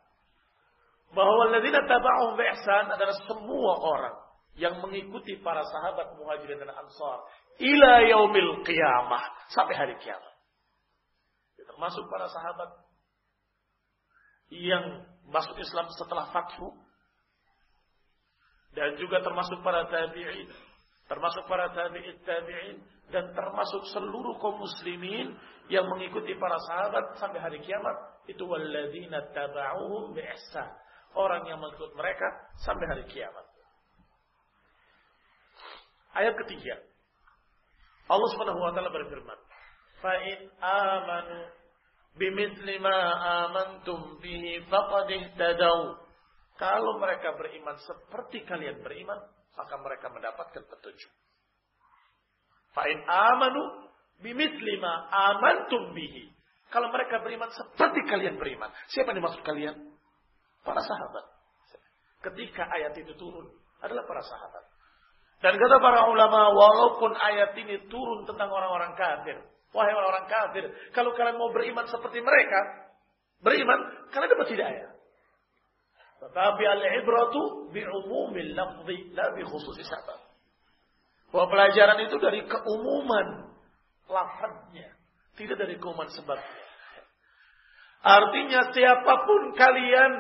bahwa 1.13 1.33
walladzina 1.45 1.85
tabauhum 1.89 2.37
bi 2.37 2.45
ihsan 2.53 2.85
adalah 2.89 3.17
semua 3.25 3.73
orang 3.81 4.17
yang 4.61 4.77
mengikuti 4.77 5.41
para 5.41 5.65
sahabat 5.65 6.21
Muhajirin 6.21 6.61
dan 6.61 6.69
Ansar 6.69 7.17
ila 7.61 7.93
yaumil 8.03 8.61
qiyamah 8.61 9.23
sampai 9.53 9.73
hari 9.77 9.95
kiamat 10.01 10.30
termasuk 11.71 12.03
para 12.11 12.27
sahabat 12.27 12.69
yang 14.51 15.07
masuk 15.31 15.55
Islam 15.63 15.87
setelah 15.95 16.27
fathu 16.35 16.75
dan 18.75 18.99
juga 18.99 19.23
termasuk 19.23 19.63
para 19.63 19.87
tabi'in 19.87 20.51
termasuk 21.07 21.43
para 21.47 21.71
tabi'in 21.71 22.19
tabi'in 22.23 22.77
dan 23.11 23.35
termasuk 23.35 23.83
seluruh 23.91 24.39
kaum 24.39 24.63
muslimin 24.63 25.35
yang 25.67 25.83
mengikuti 25.87 26.35
para 26.39 26.55
sahabat 26.63 27.19
sampai 27.19 27.43
hari 27.43 27.59
kiamat. 27.59 28.23
Itu 28.31 28.47
walladzina 28.47 29.19
taba'uhum 29.35 30.15
bi 30.15 30.23
orang 31.11 31.43
yang 31.43 31.59
mengikut 31.59 31.91
mereka 31.99 32.27
sampai 32.63 32.87
hari 32.87 33.03
kiamat. 33.11 33.43
Ayat 36.15 36.35
ketiga. 36.47 36.79
Allah 38.07 38.27
Subhanahu 38.31 38.59
wa 38.59 38.71
taala 38.75 38.91
berfirman 38.91 39.39
fa 40.03 40.13
in 40.27 40.39
amanu 40.59 41.39
bimithli 42.15 42.75
ma 42.79 42.97
amantum 43.45 44.19
bihi 44.19 44.65
faqad 44.67 45.07
ihtadaw. 45.11 45.79
Kalau 46.59 46.93
mereka 47.01 47.33
beriman 47.35 47.77
seperti 47.81 48.45
kalian 48.45 48.85
beriman, 48.85 49.17
maka 49.57 49.75
mereka 49.81 50.13
mendapatkan 50.13 50.63
petunjuk. 50.67 51.11
Fa 52.71 52.85
in 52.87 53.01
amanu 53.03 53.89
bimithli 54.21 54.77
ma 54.77 55.09
amantum 55.09 55.91
bihi. 55.97 56.31
Kalau 56.71 56.87
mereka 56.87 57.19
beriman 57.19 57.51
seperti 57.51 57.99
kalian 58.07 58.39
beriman, 58.39 58.71
siapa 58.87 59.11
yang 59.11 59.19
dimaksud 59.19 59.43
kalian? 59.43 59.75
Para 60.63 60.79
sahabat. 60.79 61.25
Ketika 62.21 62.63
ayat 62.63 62.95
itu 62.95 63.11
turun, 63.19 63.49
adalah 63.83 64.07
para 64.07 64.23
sahabat. 64.23 64.63
Dan 65.41 65.57
kata 65.57 65.81
para 65.81 66.07
ulama, 66.07 66.53
walaupun 66.53 67.11
ayat 67.17 67.57
ini 67.57 67.89
turun 67.89 68.29
tentang 68.29 68.47
orang-orang 68.53 68.93
kafir, 68.93 69.41
Wahai 69.71 69.95
orang-orang 69.95 70.27
kafir, 70.27 70.63
kalau 70.91 71.15
kalian 71.15 71.39
mau 71.39 71.47
beriman 71.55 71.87
seperti 71.87 72.19
mereka, 72.19 72.91
beriman, 73.39 73.79
kalian 74.11 74.31
dapat 74.35 74.49
hidayah. 74.51 74.91
Tetapi 76.21 76.63
al-ibratu 76.67 77.71
bi'umumil 77.71 78.51
lafzi, 78.51 79.15
la 79.15 79.31
bi 79.31 79.41
khususi 79.47 79.81
sabab. 79.87 80.19
Bahwa 81.31 81.47
pelajaran 81.47 82.03
itu 82.03 82.19
dari 82.19 82.43
keumuman 82.43 83.55
lafadznya, 84.11 84.91
tidak 85.39 85.55
dari 85.55 85.79
keumuman 85.79 86.11
sebabnya. 86.11 86.67
Artinya 88.01 88.75
siapa 88.75 89.13
pun 89.23 89.41
kalian, 89.55 90.11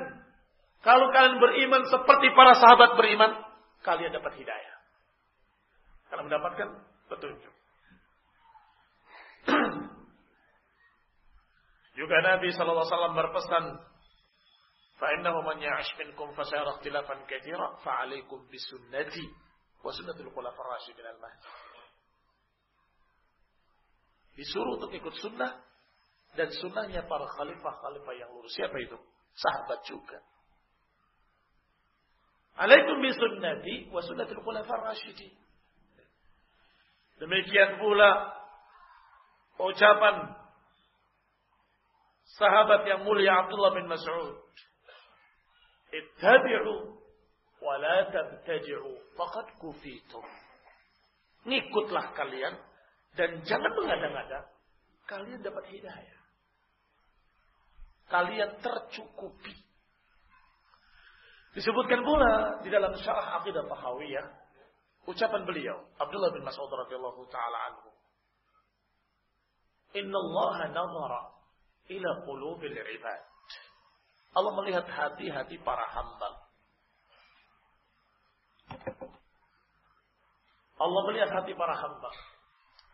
kalau 0.79 1.11
kalian 1.11 1.37
beriman 1.43 1.83
seperti 1.91 2.31
para 2.33 2.55
sahabat 2.55 2.95
beriman, 2.95 3.35
kalian 3.83 4.15
dapat 4.15 4.31
hidayah. 4.39 4.75
Kalian 6.09 6.31
mendapatkan 6.31 6.67
petunjuk. 7.11 7.60
Juga 11.99 12.15
Nabi 12.23 12.49
wasallam 12.53 13.13
berpesan, 13.17 13.65
"Fa 14.97 15.07
innahu 15.17 15.41
man 15.45 15.57
ya'ish 15.61 15.93
minkum 15.99 16.33
fa 16.37 16.43
sayara 16.45 16.77
ikhtilafan 16.79 17.25
katsira, 17.25 17.77
fa 17.81 18.05
'alaikum 18.05 18.45
bi 18.49 18.57
sunnati 18.57 19.25
wa 19.81 19.91
sunnatul 19.93 20.29
khulafar 20.33 20.65
rasyidin 20.77 21.05
al-mahdi." 21.05 21.49
Disuruh 24.37 24.79
untuk 24.79 24.95
ikut 24.95 25.13
sunnah 25.19 25.59
dan 26.39 26.47
sunnahnya 26.55 27.03
para 27.05 27.27
khalifah-khalifah 27.35 28.13
yang 28.15 28.31
lurus. 28.31 28.55
Siapa 28.55 28.79
itu? 28.79 28.95
Sahabat 29.35 29.83
juga. 29.83 30.23
Alaikum 32.55 33.03
bi 33.03 33.11
sunnati 33.11 33.75
wa 33.91 33.99
sunnatul 33.99 34.39
khulafar. 34.39 34.95
Demikian 37.21 37.77
pula 37.77 38.40
ucapan 39.59 40.15
sahabat 42.39 42.87
yang 42.87 43.01
mulia 43.03 43.47
Abdullah 43.47 43.75
bin 43.75 43.87
Mas'ud. 43.91 44.39
Ittabi'u 45.91 46.73
wa 47.59 47.75
la 47.81 48.07
tabtaji'u 48.07 49.15
faqad 49.19 49.47
kufitum. 49.59 50.23
Ngikutlah 51.43 52.15
kalian 52.15 52.55
dan 53.19 53.43
jangan 53.43 53.71
mengada-ngada. 53.75 54.47
Kalian 55.09 55.43
dapat 55.43 55.67
hidayah. 55.67 56.21
Kalian 58.07 58.59
tercukupi. 58.63 59.55
Disebutkan 61.51 62.07
pula 62.07 62.63
di 62.63 62.71
dalam 62.71 62.95
syarah 62.95 63.43
aqidah 63.43 63.67
Tahawiyah 63.67 64.27
ucapan 65.09 65.43
beliau 65.43 65.83
Abdullah 65.99 66.31
bin 66.31 66.47
Mas'ud 66.47 66.69
radhiyallahu 66.69 67.27
taala 67.27 67.57
anhu 67.71 67.89
Inna 69.91 70.17
Allah 70.17 70.71
nazara 70.71 71.21
ila 71.91 72.09
qulubil 72.23 72.75
ibad. 72.75 73.21
Allah 74.31 74.51
melihat 74.63 74.87
hati-hati 74.87 75.59
para 75.59 75.83
hamba. 75.91 76.29
Allah 80.79 81.01
melihat 81.11 81.29
hati 81.35 81.51
para 81.51 81.75
hamba. 81.75 82.11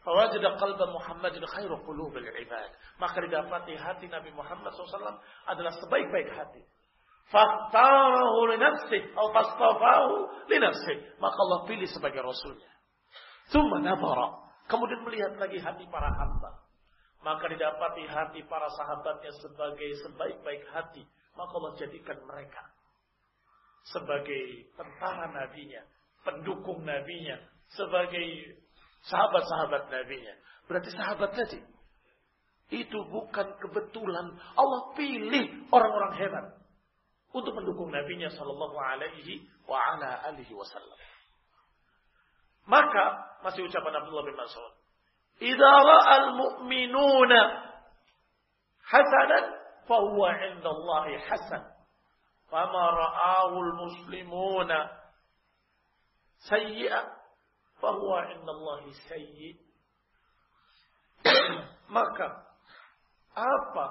Fawajada 0.02 0.58
qalba 0.58 0.86
Muhammadin 0.90 1.46
khairu 1.46 1.78
qulubil 1.86 2.26
ibad. 2.26 2.70
Maka 2.98 3.22
didapati 3.22 3.78
hati 3.78 4.10
Nabi 4.10 4.34
Muhammad 4.34 4.74
SAW 4.74 5.22
adalah 5.46 5.74
sebaik-baik 5.78 6.34
hati. 6.34 6.66
Fahtarahu 7.30 8.40
li 8.50 8.58
nafsih. 8.58 9.04
Atau 9.14 9.30
fastafahu 9.36 10.14
li 10.50 10.58
nafsih. 10.58 10.98
Maka 11.22 11.38
Allah 11.38 11.60
pilih 11.70 11.86
sebagai 11.92 12.26
Rasulnya. 12.26 12.72
Thumma 13.54 13.84
nabara. 13.84 14.50
Kemudian 14.66 15.06
melihat 15.06 15.38
lagi 15.38 15.62
hati 15.62 15.86
para 15.88 16.10
hamba 16.10 16.67
maka 17.26 17.50
didapati 17.50 18.04
hati 18.06 18.40
para 18.46 18.70
sahabatnya 18.74 19.32
sebagai 19.42 19.90
sebaik-baik 20.06 20.64
hati, 20.70 21.04
maka 21.34 21.52
Allah 21.58 21.74
jadikan 21.82 22.18
mereka 22.26 22.64
sebagai 23.88 24.68
tentara 24.76 25.32
nabinya, 25.32 25.82
pendukung 26.22 26.84
nabinya, 26.84 27.40
sebagai 27.72 28.58
sahabat-sahabat 29.08 29.88
nabinya. 29.88 30.36
Berarti 30.68 30.90
sahabat 30.92 31.32
tadi 31.32 31.60
itu 32.68 33.00
bukan 33.08 33.48
kebetulan 33.64 34.36
Allah 34.60 34.92
pilih 35.00 35.72
orang-orang 35.72 36.14
hebat 36.20 36.46
untuk 37.32 37.56
mendukung 37.56 37.88
nabinya 37.96 38.28
sallallahu 38.28 38.76
alaihi 38.76 39.48
wa 39.64 39.80
ala 39.80 40.28
alihi 40.32 40.52
wasallam. 40.52 41.00
Maka 42.68 43.06
masih 43.48 43.64
ucapan 43.64 44.04
Abdullah 44.04 44.28
bin 44.28 44.36
Mas'ud 44.36 44.74
Idza 45.38 45.74
ra'al 45.86 46.28
mu'minuna 46.34 47.42
hasanan 48.82 49.46
fa 49.86 49.98
'inda 50.02 50.70
Allah 50.70 51.06
hasan. 51.30 51.64
Fama 52.48 52.84
ra'ahu 52.96 53.58
muslimuna, 53.76 54.88
sayyi'an 56.50 57.06
fa 57.78 57.90
huwa 57.92 58.26
'inda 58.34 58.54
Maka 61.96 62.28
apa 63.38 63.88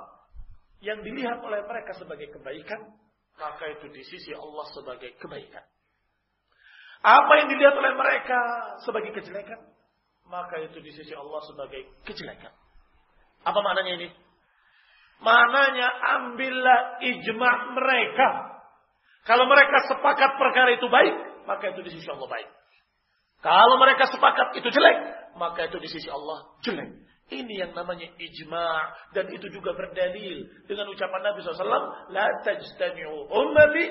yang 0.82 1.00
dilihat 1.06 1.40
oleh 1.40 1.62
mereka 1.62 1.94
sebagai 1.96 2.28
kebaikan, 2.34 2.80
maka 3.38 3.64
itu 3.70 3.86
di 3.92 4.02
sisi 4.02 4.34
Allah 4.34 4.66
sebagai 4.74 5.14
kebaikan. 5.20 5.64
Apa 7.06 7.32
yang 7.38 7.48
dilihat 7.54 7.74
oleh 7.76 7.92
mereka 7.94 8.40
sebagai 8.82 9.14
kejelekan, 9.14 9.75
maka 10.26 10.58
itu 10.62 10.78
di 10.82 10.90
sisi 10.94 11.14
Allah 11.14 11.40
sebagai 11.46 11.86
kejelekan. 12.06 12.52
Apa 13.46 13.58
maknanya 13.62 14.02
ini? 14.02 14.08
Maknanya 15.22 15.88
ambillah 16.18 17.00
ijma 17.00 17.50
mereka. 17.72 18.28
Kalau 19.26 19.46
mereka 19.50 19.86
sepakat 19.90 20.38
perkara 20.38 20.70
itu 20.76 20.86
baik, 20.86 21.14
maka 21.46 21.74
itu 21.74 21.80
di 21.82 21.90
sisi 21.94 22.06
Allah 22.10 22.28
baik. 22.30 22.48
Kalau 23.42 23.76
mereka 23.78 24.10
sepakat 24.10 24.58
itu 24.58 24.68
jelek, 24.70 24.96
maka 25.38 25.70
itu 25.70 25.78
di 25.78 25.88
sisi 25.90 26.10
Allah 26.10 26.58
jelek. 26.62 27.06
Ini 27.26 27.54
yang 27.58 27.72
namanya 27.74 28.06
ijma' 28.06 29.10
dan 29.10 29.26
itu 29.34 29.50
juga 29.50 29.74
berdalil 29.74 30.46
dengan 30.70 30.86
ucapan 30.86 31.20
Nabi 31.26 31.42
SAW, 31.42 32.14
la 32.14 32.26
tajtami'u 32.46 33.26
ummati 33.34 33.84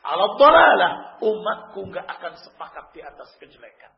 ala 0.00 0.24
dhalalah. 0.40 0.92
Umatku 1.20 1.84
nggak 1.92 2.06
akan 2.08 2.32
sepakat 2.40 2.96
di 2.96 3.00
atas 3.04 3.28
kejelekan. 3.36 3.92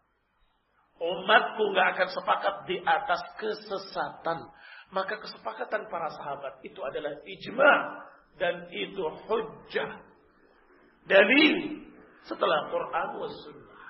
Umatku 1.04 1.62
nggak 1.76 1.88
akan 1.96 2.08
sepakat 2.16 2.54
di 2.64 2.80
atas 2.80 3.20
kesesatan. 3.36 4.48
Maka 4.88 5.20
kesepakatan 5.20 5.92
para 5.92 6.08
sahabat 6.16 6.64
itu 6.64 6.80
adalah 6.80 7.12
ijma' 7.28 7.78
dan 8.40 8.72
itu 8.72 9.04
hujjah. 9.28 10.00
Dalil 11.04 11.84
setelah 12.24 12.72
Quran 12.72 13.08
was 13.20 13.36
sunnah. 13.44 13.84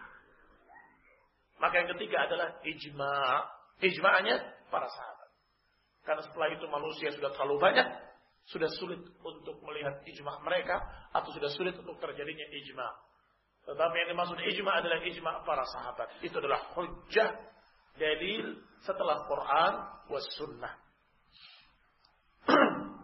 Maka 1.62 1.74
yang 1.86 1.90
ketiga 1.94 2.26
adalah 2.26 2.58
ijma'. 2.66 3.30
Ijma'nya 3.78 4.36
para 4.74 4.90
sahabat. 4.90 5.30
Karena 6.02 6.22
setelah 6.26 6.48
itu 6.50 6.66
manusia 6.66 7.08
sudah 7.14 7.30
terlalu 7.32 7.62
banyak, 7.62 7.88
sudah 8.50 8.70
sulit 8.76 9.00
untuk 9.22 9.56
melihat 9.62 10.02
ijma' 10.02 10.42
mereka 10.42 10.82
atau 11.14 11.30
sudah 11.30 11.50
sulit 11.54 11.78
untuk 11.78 11.94
terjadinya 12.02 12.46
ijma'. 12.50 13.13
Tetapi 13.64 13.94
yang 13.96 14.08
dimaksud 14.12 14.36
ijma' 14.36 14.74
adalah 14.84 15.00
ijma' 15.00 15.44
para 15.48 15.64
sahabat. 15.64 16.08
Itu 16.20 16.36
adalah 16.36 16.60
hujjah 16.76 17.32
dalil 17.96 18.60
setelah 18.84 19.24
Quran 19.24 19.74
was 20.12 20.28
sunnah. 20.36 20.74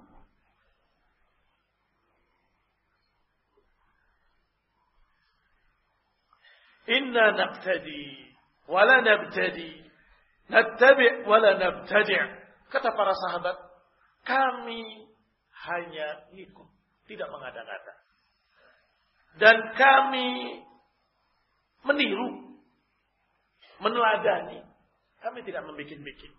Inna 7.01 7.33
naqtadi 7.33 8.37
wala 8.69 9.01
nabtadi. 9.01 9.81
Nattabi' 10.51 11.25
wala 11.25 11.57
nabtadi'. 11.57 12.39
Kata 12.71 12.95
para 12.95 13.15
sahabat, 13.15 13.57
kami 14.23 15.11
hanya 15.67 16.31
ikut, 16.35 16.71
tidak 17.11 17.29
mengada-ngada. 17.35 18.00
Dan 19.41 19.57
kami 19.73 20.61
meniru, 21.89 22.61
meneladani. 23.81 24.61
Kami 25.21 25.41
tidak 25.45 25.65
membikin-bikin. 25.65 26.33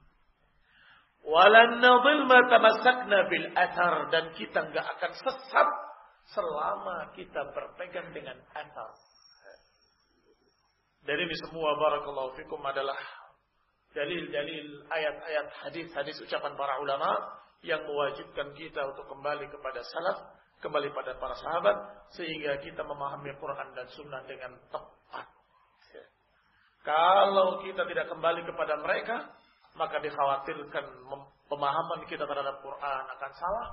Walan 1.21 1.81
nadhil 1.81 2.25
ma 2.25 2.39
tamassakna 2.49 3.29
bil 3.29 3.47
athar 3.53 4.09
dan 4.09 4.33
kita 4.33 4.69
enggak 4.69 4.85
akan 4.97 5.11
sesat 5.21 5.69
selama 6.33 7.13
kita 7.13 7.41
berpegang 7.53 8.09
dengan 8.09 8.37
athar. 8.57 8.93
Dan 11.01 11.17
ini 11.17 11.35
semua 11.45 11.77
barakallahu 11.77 12.37
fikum 12.37 12.61
adalah 12.61 12.97
dalil-dalil 13.97 14.85
ayat-ayat 14.89 15.47
hadis-hadis 15.65 16.17
ucapan 16.21 16.53
para 16.53 16.77
ulama 16.81 17.09
yang 17.61 17.81
mewajibkan 17.85 18.53
kita 18.57 18.81
untuk 18.85 19.05
kembali 19.09 19.45
kepada 19.49 19.81
salaf, 19.85 20.17
kembali 20.61 20.93
pada 20.93 21.17
para 21.17 21.35
sahabat 21.41 21.75
sehingga 22.13 22.61
kita 22.61 22.85
memahami 22.85 23.33
Quran 23.41 23.73
dan 23.73 23.87
sunnah 23.91 24.21
dengan 24.29 24.55
tepat. 24.69 25.27
Kalau 26.81 27.61
kita 27.61 27.85
tidak 27.85 28.09
kembali 28.09 28.41
kepada 28.45 28.73
mereka, 28.81 29.29
maka 29.77 30.01
dikhawatirkan 30.01 30.85
pemahaman 31.45 31.99
kita 32.09 32.25
terhadap 32.25 32.57
Quran 32.65 33.03
akan 33.05 33.31
salah, 33.37 33.67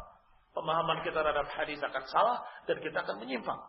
pemahaman 0.53 1.01
kita 1.01 1.16
terhadap 1.16 1.48
hadis 1.57 1.81
akan 1.81 2.05
salah, 2.09 2.37
dan 2.68 2.77
kita 2.85 3.01
akan 3.01 3.16
menyimpang. 3.24 3.61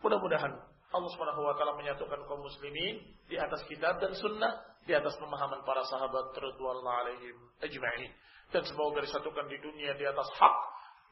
Mudah-mudahan 0.00 0.52
Allah 0.88 1.10
Subhanahu 1.12 1.44
wa 1.44 1.52
taala 1.60 1.76
menyatukan 1.76 2.16
kaum 2.24 2.40
muslimin 2.40 3.04
di 3.28 3.36
atas 3.36 3.60
kitab 3.68 4.00
dan 4.00 4.16
sunnah, 4.16 4.56
di 4.88 4.96
atas 4.96 5.20
pemahaman 5.20 5.60
para 5.68 5.84
sahabat 5.84 6.32
radhiyallahu 6.32 6.98
alaihim 7.04 7.36
ajma'in. 7.60 8.12
Dan 8.48 8.64
semoga 8.64 9.04
disatukan 9.04 9.52
di 9.52 9.60
dunia 9.60 9.92
di 10.00 10.08
atas 10.08 10.24
hak 10.32 10.56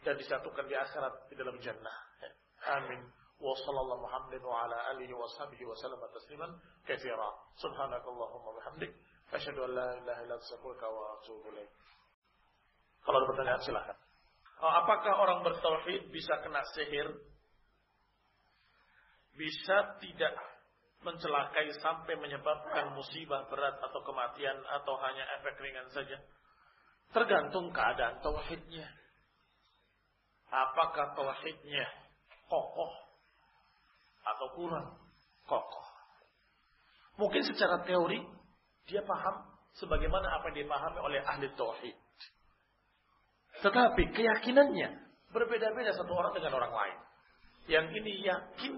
dan 0.05 0.15
disatukan 0.19 0.65
di 0.67 0.75
akhirat 0.77 1.31
di 1.31 1.35
dalam 1.39 1.57
jannah. 1.63 1.97
Amin. 2.77 3.01
Wa 3.37 3.53
sallallahu 3.53 4.03
Muhammad 4.05 4.43
wa 4.43 4.65
ala 4.65 4.97
alihi 4.97 5.13
wa 5.13 5.29
sahbihi 5.29 5.65
wa 5.69 5.77
sallam 5.77 6.01
tasliman 6.11 6.51
katsira. 6.89 7.31
Subhanakallahumma 7.61 8.49
wa 8.49 8.57
bihamdik 8.61 8.93
Asyhadu 9.35 9.67
an 9.67 9.71
la 9.75 9.89
ilaha 9.99 10.21
illa 10.23 10.37
anta 10.39 10.87
wa 10.87 11.03
atubu 11.19 11.51
ilaik. 11.51 11.71
Kalau 13.03 13.17
ada 13.23 13.27
pertanyaan 13.27 13.63
silakan. 13.63 13.97
Oh, 14.63 14.73
apakah 14.73 15.15
orang 15.19 15.41
bertauhid 15.43 16.09
bisa 16.15 16.39
kena 16.47 16.63
sihir? 16.75 17.11
Bisa 19.37 19.99
tidak 20.01 20.33
mencelakai 21.05 21.77
sampai 21.83 22.17
menyebabkan 22.17 22.97
musibah 22.97 23.45
berat 23.53 23.77
atau 23.83 24.01
kematian 24.01 24.57
atau 24.81 24.95
hanya 25.03 25.25
efek 25.39 25.61
ringan 25.61 25.87
saja? 25.93 26.17
Tergantung 27.13 27.71
keadaan 27.75 28.23
tauhidnya. 28.23 28.89
Apakah 30.47 31.19
tauhidnya 31.19 31.87
kokoh 32.47 32.93
atau 34.23 34.47
kurang 34.55 34.87
kokoh? 35.47 35.87
Mungkin 37.19 37.43
secara 37.43 37.83
teori 37.83 38.23
dia 38.87 39.03
paham 39.03 39.43
sebagaimana 39.77 40.39
apa 40.39 40.53
yang 40.53 40.67
dipahami 40.67 40.99
oleh 41.03 41.21
ahli 41.27 41.51
tauhid. 41.59 41.97
Tetapi 43.65 44.03
keyakinannya 44.13 44.89
berbeda-beda 45.33 45.97
satu 45.97 46.13
orang 46.13 46.37
dengan 46.37 46.61
orang 46.61 46.73
lain. 46.73 46.99
Yang 47.67 47.87
ini 47.99 48.13
yakin, 48.23 48.75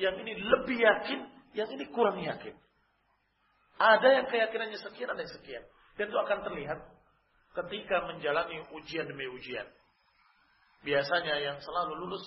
yang 0.00 0.16
ini 0.16 0.32
lebih 0.38 0.78
yakin, 0.80 1.20
yang 1.52 1.68
ini 1.68 1.84
kurang 1.92 2.16
yakin. 2.22 2.56
Ada 3.80 4.08
yang 4.22 4.26
keyakinannya 4.28 4.78
sekian, 4.80 5.08
ada 5.12 5.20
yang 5.20 5.34
sekian. 5.34 5.64
Dan 5.98 6.08
itu 6.08 6.18
akan 6.20 6.38
terlihat 6.46 6.78
ketika 7.60 8.08
menjalani 8.08 8.64
ujian 8.76 9.04
demi 9.04 9.28
ujian. 9.28 9.66
Biasanya 10.80 11.36
yang 11.44 11.58
selalu 11.60 11.92
lulus 12.06 12.24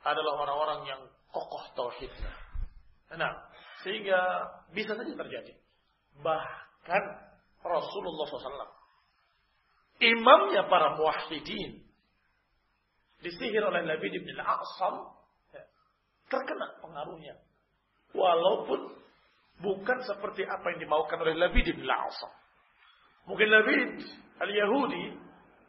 adalah 0.00 0.40
orang-orang 0.40 0.80
yang 0.88 1.00
kokoh 1.28 1.64
tauhidnya. 1.76 2.32
Nah, 3.16 3.32
sehingga 3.84 4.18
bisa 4.72 4.96
saja 4.96 5.12
terjadi. 5.12 5.52
Bahkan 6.24 7.02
Rasulullah 7.60 8.24
SAW. 8.26 8.72
Imamnya 10.00 10.68
para 10.68 10.96
muwahhidin. 10.96 11.84
Disihir 13.20 13.62
oleh 13.64 13.84
Nabi 13.84 14.06
bin 14.12 14.36
Al-Aqsam. 14.40 15.12
Terkena 16.26 16.80
pengaruhnya. 16.80 17.38
Walaupun 18.16 18.96
bukan 19.60 19.98
seperti 20.04 20.44
apa 20.48 20.74
yang 20.74 20.80
dimaukan 20.84 21.18
oleh 21.20 21.34
Nabi 21.36 21.60
bin 21.60 21.84
Al-Aqsam. 21.84 22.32
Mungkin 23.26 23.48
Nabi 23.50 23.74
Al-Yahudi 24.40 25.04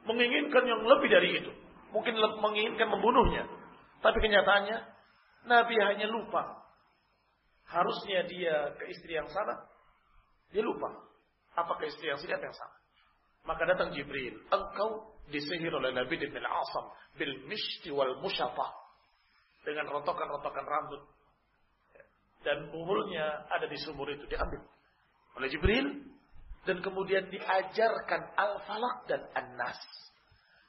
menginginkan 0.08 0.63
yang 0.63 0.82
lebih 0.86 1.10
dari 1.12 1.30
itu. 1.43 1.52
Mungkin 1.91 2.15
menginginkan 2.19 2.88
membunuhnya. 2.91 3.47
Tapi 4.04 4.17
kenyataannya 4.19 4.78
Nabi 5.47 5.76
hanya 5.80 6.08
lupa. 6.12 6.67
Harusnya 7.67 8.28
dia 8.28 8.76
ke 8.80 8.91
istri 8.91 9.15
yang 9.15 9.28
sana. 9.28 9.67
Dia 10.52 10.63
lupa. 10.63 10.88
Apakah 11.58 11.84
istri 11.88 12.08
yang 12.08 12.19
sini 12.19 12.36
yang 12.36 12.56
sama? 12.56 12.76
Maka 13.47 13.63
datang 13.67 13.95
Jibril. 13.95 14.39
Engkau 14.52 15.15
disihir 15.32 15.71
oleh 15.71 15.95
Nabi 15.95 16.19
bin 16.19 16.32
Asam. 16.36 16.86
Bil 17.15 17.47
mishti 17.47 17.91
wal 17.91 18.19
musyafa. 18.23 18.67
Dengan 19.63 19.88
rotokan-rotokan 19.91 20.65
rambut. 20.67 21.02
Dan 22.43 22.71
buhulnya 22.71 23.52
ada 23.52 23.67
di 23.67 23.76
sumur 23.84 24.08
itu. 24.12 24.23
Diambil 24.28 24.63
oleh 25.38 25.47
Jibril. 25.54 25.88
Dan 26.67 26.84
kemudian 26.84 27.32
diajarkan 27.32 28.36
Al-Falak 28.36 29.08
dan 29.08 29.23
An-Nas. 29.32 29.80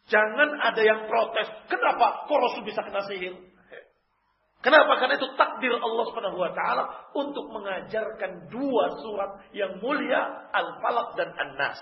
Jangan 0.08 0.56
ada 0.56 0.82
yang 0.82 1.04
protes. 1.04 1.48
Kenapa 1.68 2.24
kok 2.24 2.40
Rasul 2.40 2.64
bisa 2.64 2.80
kena 2.80 3.04
sihir? 3.04 3.36
Kenapa? 4.58 4.98
Karena 4.98 5.14
itu 5.20 5.28
takdir 5.38 5.70
Allah 5.70 6.04
Subhanahu 6.10 6.38
wa 6.40 6.50
taala 6.50 6.84
untuk 7.14 7.46
mengajarkan 7.54 8.50
dua 8.50 8.84
surat 8.98 9.30
yang 9.54 9.78
mulia, 9.78 10.50
Al-Falaq 10.50 11.14
dan 11.14 11.30
An-Nas. 11.30 11.78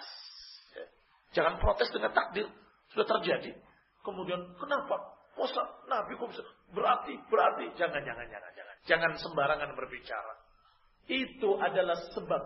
Jangan 1.33 1.57
protes 1.57 1.89
dengan 1.89 2.13
takdir, 2.13 2.45
sudah 2.93 3.07
terjadi. 3.17 3.57
Kemudian 4.05 4.59
kenapa? 4.61 5.17
Masa 5.37 5.63
Nabi 5.89 6.17
kok 6.17 6.33
bisa? 6.33 6.45
Berarti, 6.73 7.17
berarti. 7.29 7.69
Jangan, 7.77 8.01
jangan, 8.05 8.27
jangan, 8.29 8.53
jangan. 8.57 8.77
Jangan 8.89 9.13
sembarangan 9.21 9.71
berbicara. 9.77 10.35
Itu 11.07 11.61
adalah 11.61 11.97
sebab 12.13 12.43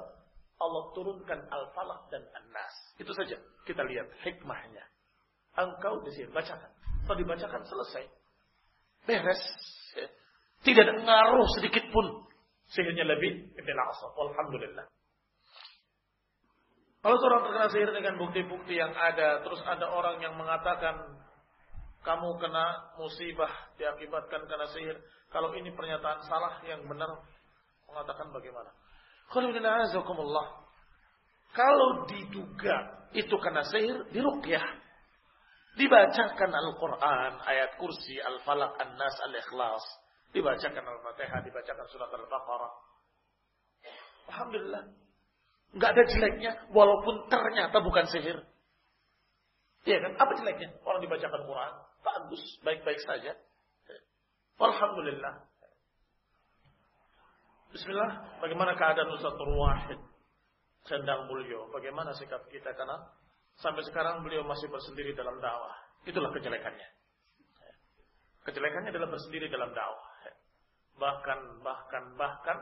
Allah 0.61 0.85
turunkan 0.93 1.40
Al-Falaq 1.49 2.11
dan 2.12 2.23
An-Nas. 2.23 2.75
Itu 2.99 3.14
saja. 3.14 3.38
Kita 3.64 3.83
lihat 3.87 4.11
hikmahnya. 4.27 4.85
Engkau 5.61 6.01
di 6.05 6.11
sini 6.16 6.29
bacakan. 6.33 6.70
Kalau 7.05 7.16
dibacakan 7.18 7.62
selesai. 7.66 8.05
Beres. 9.05 9.42
Tidak 10.61 10.83
ada 10.85 10.94
ngaruh 11.01 11.49
sedikit 11.57 11.88
pun 11.88 12.29
sihirnya 12.68 13.05
lebih 13.09 13.57
Ibn 13.57 13.77
Asaf. 13.90 14.12
Alhamdulillah. 14.14 14.87
Kalau 17.01 17.16
seorang 17.16 17.42
terkena 17.49 17.68
sihir 17.73 17.90
dengan 17.96 18.20
bukti-bukti 18.20 18.77
yang 18.77 18.92
ada, 18.92 19.40
terus 19.40 19.64
ada 19.64 19.88
orang 19.88 20.20
yang 20.20 20.37
mengatakan 20.37 21.01
kamu 22.05 22.37
kena 22.40 22.92
musibah 23.01 23.49
diakibatkan 23.81 24.44
karena 24.44 24.68
sihir. 24.68 24.96
Kalau 25.33 25.57
ini 25.57 25.73
pernyataan 25.73 26.20
salah 26.29 26.61
yang 26.68 26.85
benar 26.85 27.09
mengatakan 27.88 28.29
bagaimana? 28.29 28.68
Kalau 31.51 31.88
diduga 32.05 32.77
itu 33.16 33.35
karena 33.40 33.62
sihir, 33.64 33.96
diruqyah. 34.12 34.64
Dibacakan 35.79 36.51
Al-Quran, 36.51 37.33
ayat 37.47 37.79
kursi, 37.79 38.19
Al-Falaq, 38.19 38.75
An-Nas, 38.83 39.17
Al-Ikhlas. 39.31 39.85
Dibacakan 40.35 40.83
Al-Fatihah, 40.83 41.41
dibacakan 41.47 41.87
surat 41.91 42.11
Al-Baqarah. 42.11 42.73
Alhamdulillah. 44.31 44.83
Nggak 45.71 45.91
ada 45.95 46.03
jeleknya, 46.11 46.53
walaupun 46.75 47.31
ternyata 47.31 47.79
bukan 47.79 48.07
sihir. 48.11 48.39
Iya 49.87 49.99
kan? 50.03 50.13
Apa 50.19 50.33
jeleknya? 50.43 50.75
Orang 50.83 51.01
dibacakan 51.01 51.47
Quran, 51.47 51.73
bagus, 52.03 52.43
baik-baik 52.67 53.01
saja. 53.07 53.39
Alhamdulillah. 54.61 55.47
Bismillah, 57.71 58.43
bagaimana 58.43 58.75
keadaan 58.75 59.15
Ustaz 59.15 59.39
Wahid? 59.39 60.01
Sendang 60.91 61.31
Mulyo, 61.31 61.71
bagaimana 61.71 62.11
sikap 62.19 62.43
kita? 62.51 62.75
Karena 62.75 62.99
sampai 63.61 63.85
sekarang 63.87 64.25
beliau 64.25 64.44
masih 64.44 64.66
bersendiri 64.73 65.12
dalam 65.12 65.37
dakwah. 65.38 65.77
Itulah 66.09 66.33
kejelekannya. 66.33 66.88
Kejelekannya 68.49 68.90
adalah 68.90 69.09
bersendiri 69.12 69.53
dalam 69.53 69.70
dakwah. 69.77 70.09
Bahkan, 71.01 71.64
bahkan, 71.64 72.05
bahkan 72.16 72.59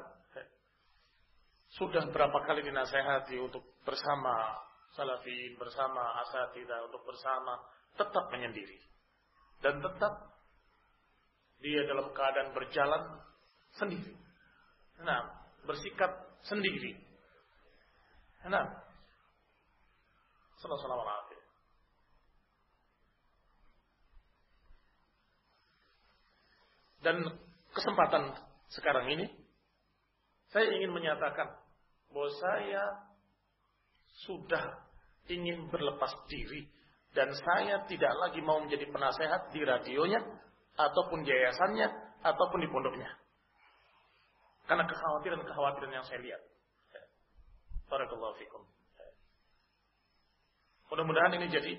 sudah 1.75 2.09
berapa 2.11 2.39
kali 2.49 2.65
dinasehati 2.65 3.37
untuk 3.39 3.63
bersama 3.85 4.57
salafin, 4.97 5.53
bersama 5.61 6.23
asatidah, 6.25 6.89
untuk 6.89 7.05
bersama 7.05 7.61
tetap 7.95 8.25
menyendiri. 8.33 8.79
Dan 9.61 9.83
tetap 9.83 10.33
dia 11.59 11.83
dalam 11.91 12.15
keadaan 12.15 12.55
berjalan 12.55 13.03
sendiri. 13.75 14.15
Nah, 15.03 15.29
bersikap 15.67 16.11
sendiri. 16.47 16.95
Nah, 18.47 18.88
Sallallahu 20.59 21.07
alaihi 21.07 21.47
Dan 26.99 27.17
kesempatan 27.73 28.35
sekarang 28.75 29.07
ini 29.15 29.27
saya 30.51 30.67
ingin 30.67 30.91
menyatakan 30.91 31.47
bahwa 32.11 32.31
saya 32.43 32.85
sudah 34.27 34.83
ingin 35.31 35.71
berlepas 35.71 36.11
diri 36.27 36.67
dan 37.15 37.31
saya 37.33 37.87
tidak 37.87 38.13
lagi 38.19 38.43
mau 38.43 38.59
menjadi 38.59 38.91
penasehat 38.91 39.55
di 39.55 39.63
radionya 39.63 40.21
ataupun 40.75 41.23
di 41.23 41.31
yayasannya 41.31 41.87
ataupun 42.27 42.59
di 42.61 42.69
pondoknya. 42.69 43.09
Karena 44.69 44.85
kekhawatiran-kekhawatiran 44.85 45.93
yang 45.95 46.05
saya 46.05 46.21
lihat. 46.21 46.43
Barakallahu 47.89 48.37
fikum. 48.37 48.69
Mudah-mudahan 50.89 51.37
ini 51.37 51.47
jadi 51.53 51.73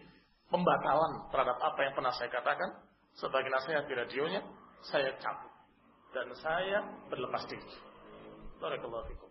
pembatalan 0.50 1.30
terhadap 1.34 1.58
apa 1.58 1.80
yang 1.82 1.94
pernah 1.98 2.14
saya 2.14 2.30
katakan 2.30 2.70
sebagai 3.18 3.50
nasihat 3.50 3.86
di 3.90 3.94
radionya, 3.98 4.42
saya 4.86 5.18
cabut 5.18 5.54
dan 6.14 6.28
saya 6.38 6.80
berlepas 7.10 7.46
diri. 7.50 7.74
Barakallahu 8.62 9.06
fikum. 9.10 9.30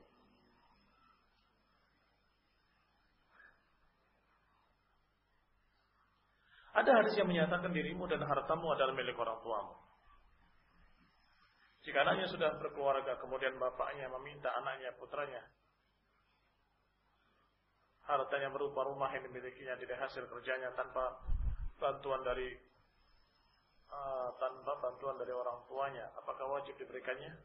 Ada 6.78 6.90
hadis 7.02 7.14
yang 7.18 7.26
menyatakan 7.26 7.74
dirimu 7.74 8.06
dan 8.06 8.22
hartamu 8.22 8.70
adalah 8.70 8.94
milik 8.94 9.18
orang 9.18 9.42
tuamu. 9.42 9.74
Jika 11.82 12.06
anaknya 12.06 12.30
sudah 12.30 12.54
berkeluarga, 12.62 13.18
kemudian 13.18 13.58
bapaknya 13.58 14.06
meminta 14.14 14.52
anaknya, 14.62 14.94
putranya, 14.94 15.42
hartanya 18.08 18.48
berupa 18.48 18.88
rumah 18.88 19.12
yang 19.12 19.28
dimilikinya 19.28 19.76
dari 19.76 19.92
hasil 19.92 20.24
kerjanya 20.32 20.72
tanpa 20.72 21.20
bantuan 21.76 22.24
dari 22.24 22.56
uh, 23.92 24.32
tanpa 24.40 24.80
bantuan 24.80 25.20
dari 25.20 25.36
orang 25.36 25.60
tuanya, 25.68 26.08
apakah 26.16 26.48
wajib 26.56 26.72
diberikannya? 26.80 27.36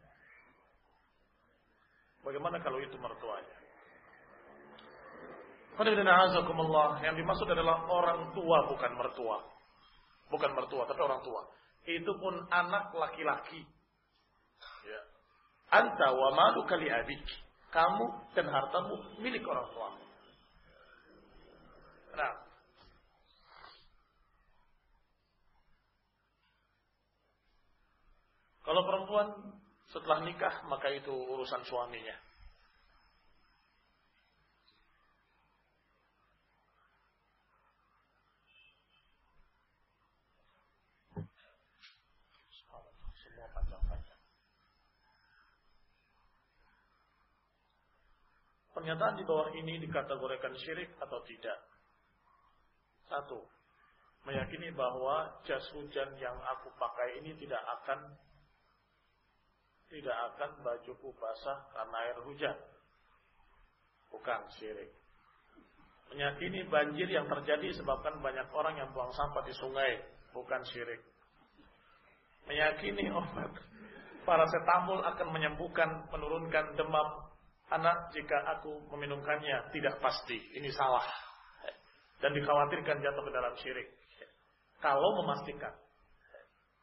Bagaimana 2.23 2.63
kalau 2.63 2.79
itu 2.79 2.95
mertuanya? 2.95 3.57
Yang 7.03 7.25
dimaksud 7.25 7.47
adalah 7.49 7.83
orang 7.89 8.31
tua 8.31 8.57
bukan 8.71 8.91
mertua. 8.95 9.37
Bukan 10.31 10.51
mertua, 10.55 10.87
tapi 10.87 11.01
orang 11.03 11.19
tua. 11.25 11.43
Itu 11.83 12.15
pun 12.15 12.47
anak 12.47 12.95
laki-laki. 12.95 13.59
Ya. 14.87 15.01
Anta 15.75 16.15
wa 16.15 16.29
malu 16.31 16.63
kali 16.63 16.87
abik. 16.87 17.25
Kamu 17.73 18.05
dan 18.37 18.47
hartamu 18.53 18.95
milik 19.19 19.43
orang 19.43 19.67
tua. 19.73 20.02
Nah. 22.13 22.33
Kalau 28.63 28.81
perempuan 28.87 29.27
setelah 29.91 30.23
nikah 30.23 30.63
maka 30.69 30.87
itu 30.93 31.11
urusan 31.11 31.65
suaminya. 31.67 32.15
Pernyataan 48.73 49.15
di 49.15 49.23
bawah 49.23 49.53
ini 49.53 49.79
dikategorikan 49.79 50.57
syirik 50.59 50.91
atau 50.99 51.21
tidak? 51.23 51.72
Satu, 53.13 53.45
meyakini 54.25 54.73
bahwa 54.73 55.29
jas 55.45 55.61
hujan 55.77 56.17
yang 56.17 56.33
aku 56.33 56.73
pakai 56.81 57.21
ini 57.21 57.37
tidak 57.37 57.61
akan 57.61 58.17
tidak 59.93 60.17
akan 60.33 60.49
bajuku 60.65 61.13
basah 61.21 61.69
karena 61.77 61.97
air 62.09 62.17
hujan. 62.25 62.57
Bukan 64.09 64.41
syirik. 64.57 64.89
Menyakini 66.09 66.65
banjir 66.65 67.05
yang 67.05 67.29
terjadi 67.29 67.77
sebabkan 67.77 68.17
banyak 68.17 68.49
orang 68.49 68.81
yang 68.81 68.89
buang 68.97 69.13
sampah 69.13 69.45
di 69.45 69.53
sungai. 69.53 70.01
Bukan 70.33 70.65
syirik. 70.65 71.05
Meyakini 72.49 73.13
obat 73.13 73.53
paracetamol 74.25 75.05
akan 75.05 75.27
menyembuhkan, 75.29 76.09
menurunkan 76.09 76.73
demam 76.73 77.29
anak 77.69 78.09
jika 78.17 78.57
aku 78.57 78.89
meminumkannya. 78.89 79.69
Tidak 79.69 80.01
pasti. 80.01 80.41
Ini 80.57 80.73
salah. 80.73 81.32
Dan 82.21 82.35
dikhawatirkan 82.35 83.01
jatuh 83.01 83.23
ke 83.23 83.31
dalam 83.31 83.53
syirik. 83.61 83.87
Kalau 84.83 85.09
memastikan. 85.23 85.73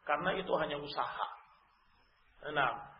Karena 0.08 0.34
itu 0.34 0.52
hanya 0.56 0.80
usaha. 0.80 1.28
Nah, 2.50 2.90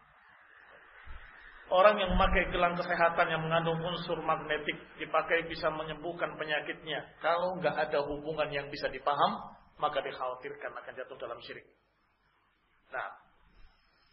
Orang 1.70 2.02
yang 2.02 2.10
memakai 2.10 2.50
gelang 2.50 2.74
kesehatan 2.74 3.30
yang 3.30 3.46
mengandung 3.46 3.78
unsur 3.78 4.18
magnetik 4.26 4.74
dipakai 4.98 5.46
bisa 5.46 5.70
menyembuhkan 5.70 6.34
penyakitnya. 6.34 6.98
Kalau 7.22 7.62
nggak 7.62 7.78
ada 7.78 8.02
hubungan 8.02 8.50
yang 8.50 8.66
bisa 8.74 8.90
dipaham, 8.90 9.38
maka 9.78 10.02
dikhawatirkan 10.02 10.74
akan 10.74 10.92
jatuh 10.98 11.14
dalam 11.14 11.38
syirik. 11.46 11.62
Nah, 12.90 13.06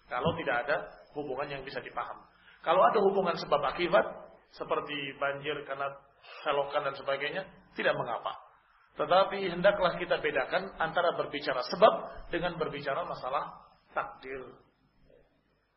kalau 0.06 0.38
tidak 0.38 0.70
ada 0.70 0.86
hubungan 1.18 1.50
yang 1.50 1.66
bisa 1.66 1.82
dipaham. 1.82 2.22
Kalau 2.62 2.78
ada 2.86 3.02
hubungan 3.02 3.34
sebab 3.42 3.62
akibat, 3.74 4.06
seperti 4.54 5.18
banjir 5.18 5.58
karena 5.66 5.98
selokan 6.46 6.86
dan 6.86 6.94
sebagainya, 6.94 7.42
tidak 7.78 7.94
mengapa. 7.94 8.34
Tetapi 8.98 9.54
hendaklah 9.54 9.94
kita 10.02 10.18
bedakan 10.18 10.74
antara 10.82 11.14
berbicara 11.14 11.62
sebab 11.70 11.94
dengan 12.34 12.58
berbicara 12.58 13.06
masalah 13.06 13.62
takdir. 13.94 14.58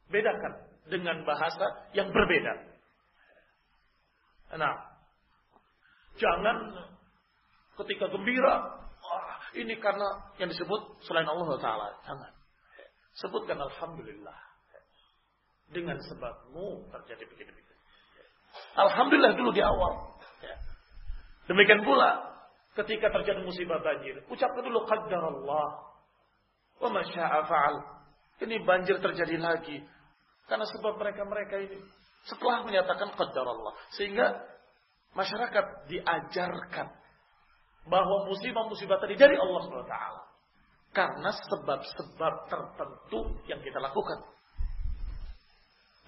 Bedakan 0.08 0.66
dengan 0.88 1.22
bahasa 1.28 1.92
yang 1.92 2.08
berbeda. 2.08 2.52
Nah, 4.56 4.74
jangan 6.18 6.56
ketika 7.84 8.10
gembira, 8.10 8.82
wah, 8.82 9.40
ini 9.54 9.78
karena 9.78 10.32
yang 10.40 10.48
disebut 10.50 11.04
selain 11.04 11.28
Allah 11.28 11.60
Taala. 11.60 11.88
Jangan. 12.08 12.32
Sebutkan 13.20 13.60
Alhamdulillah. 13.60 14.48
Dengan 15.70 16.02
sebabmu 16.02 16.90
terjadi 16.90 17.30
begini-begini. 17.30 17.78
Alhamdulillah 18.74 19.38
dulu 19.38 19.54
di 19.54 19.62
awal. 19.62 20.18
Demikian 21.50 21.82
pula 21.82 22.30
ketika 22.78 23.10
terjadi 23.10 23.42
musibah 23.42 23.82
banjir. 23.82 24.22
Ucapkan 24.30 24.62
dulu 24.62 24.86
qaddar 24.86 25.18
Allah. 25.18 25.68
Wa 26.78 26.88
masya'a 26.94 27.42
fa'al. 27.50 27.76
Ini 28.46 28.62
banjir 28.62 29.02
terjadi 29.02 29.34
lagi. 29.34 29.82
Karena 30.46 30.62
sebab 30.66 30.94
mereka-mereka 30.96 31.58
ini 31.58 31.78
setelah 32.30 32.62
menyatakan 32.62 33.10
qadar 33.18 33.46
Allah. 33.46 33.72
Sehingga 33.98 34.38
masyarakat 35.18 35.90
diajarkan 35.90 36.86
bahwa 37.90 38.30
musibah-musibah 38.30 39.02
tadi 39.02 39.18
dari 39.18 39.34
Allah 39.34 39.60
SWT. 39.66 39.96
Karena 40.90 41.30
sebab-sebab 41.30 42.34
tertentu 42.50 43.20
yang 43.46 43.62
kita 43.62 43.78
lakukan. 43.78 44.26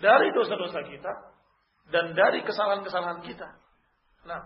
Dari 0.03 0.35
dosa-dosa 0.35 0.83
kita 0.87 1.13
dan 1.95 2.15
dari 2.19 2.43
kesalahan-kesalahan 2.43 3.23
kita. 3.23 3.47
Nah, 4.27 4.43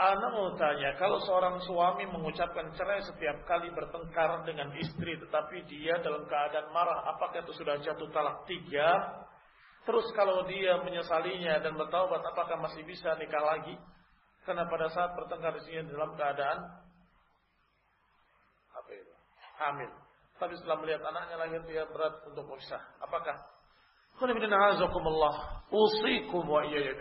Ana 0.00 0.32
mau 0.32 0.56
tanya, 0.56 0.96
kalau 0.96 1.20
seorang 1.28 1.60
suami 1.60 2.08
mengucapkan 2.08 2.72
cerai 2.72 3.04
setiap 3.04 3.44
kali 3.44 3.68
bertengkar 3.68 4.48
dengan 4.48 4.72
istri, 4.80 5.12
tetapi 5.20 5.60
dia 5.68 6.00
dalam 6.00 6.24
keadaan 6.24 6.72
marah, 6.72 7.04
apakah 7.04 7.44
itu 7.44 7.52
sudah 7.52 7.76
jatuh 7.84 8.08
talak 8.08 8.48
tiga? 8.48 8.88
Terus 9.84 10.08
kalau 10.16 10.48
dia 10.48 10.80
menyesalinya 10.80 11.60
dan 11.60 11.76
bertaubat, 11.76 12.24
apakah 12.32 12.56
masih 12.64 12.80
bisa 12.88 13.12
nikah 13.20 13.44
lagi? 13.44 13.76
Karena 14.48 14.64
pada 14.72 14.88
saat 14.88 15.12
bertengkar 15.12 15.52
istrinya 15.60 15.92
dalam 15.92 16.16
keadaan 16.16 16.58
apa 18.72 18.90
itu? 18.96 19.14
Hamil. 19.60 19.92
Tapi 20.40 20.56
setelah 20.56 20.80
melihat 20.80 21.04
anaknya 21.12 21.36
lahir 21.44 21.60
dia 21.68 21.84
berat 21.92 22.24
untuk 22.24 22.48
memisah. 22.48 22.80
Apakah? 23.04 23.36
Usikum 25.68 26.48
wa 26.48 26.64
iyaya 26.64 26.96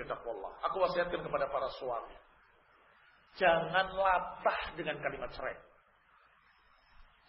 Aku 0.68 0.84
wasiatkan 0.84 1.24
kepada 1.24 1.48
para 1.48 1.72
suami 1.80 2.28
Jangan 3.38 3.88
latah 3.94 4.60
dengan 4.74 4.98
kalimat 5.04 5.30
cerai. 5.36 5.58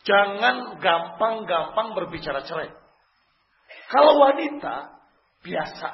Jangan 0.01 0.81
gampang-gampang 0.81 1.93
berbicara 1.93 2.41
cerai. 2.49 2.73
Kalau 3.93 4.17
wanita 4.17 4.97
biasa, 5.45 5.91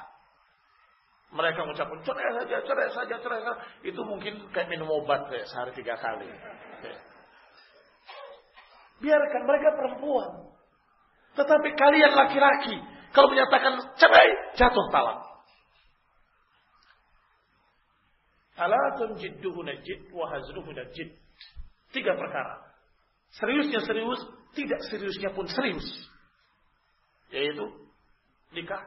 mereka 1.34 1.66
mengucapkan 1.66 2.00
cerai 2.06 2.30
saja, 2.38 2.56
cerai 2.62 2.88
saja, 2.94 3.14
cerai 3.18 3.40
saja. 3.42 3.62
Itu 3.82 4.06
mungkin 4.06 4.46
kayak 4.54 4.70
minum 4.70 4.88
obat 4.88 5.26
kayak 5.26 5.50
sehari 5.50 5.74
tiga 5.74 5.98
kali. 5.98 6.30
Biarkan 9.02 9.42
mereka 9.44 9.68
perempuan. 9.76 10.54
Tetapi 11.36 11.68
kalian 11.76 12.12
laki-laki, 12.16 12.80
kalau 13.12 13.28
menyatakan 13.28 13.92
cerai, 14.00 14.56
jatuh 14.56 14.86
talak. 14.88 15.35
Alatun 18.56 19.20
jidduhu 19.20 19.60
najid 19.62 20.08
wa 20.12 20.32
hazruhu 20.32 20.72
najid. 20.72 21.12
Tiga 21.92 22.12
perkara. 22.16 22.72
Seriusnya 23.36 23.84
serius, 23.84 24.20
tidak 24.56 24.80
seriusnya 24.88 25.30
pun 25.36 25.44
serius. 25.44 25.84
Yaitu 27.28 27.68
nikah, 28.56 28.80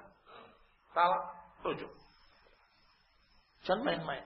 talak, 0.98 1.24
rujuk. 1.62 1.92
Jangan 3.68 3.86
main-main. 3.86 4.26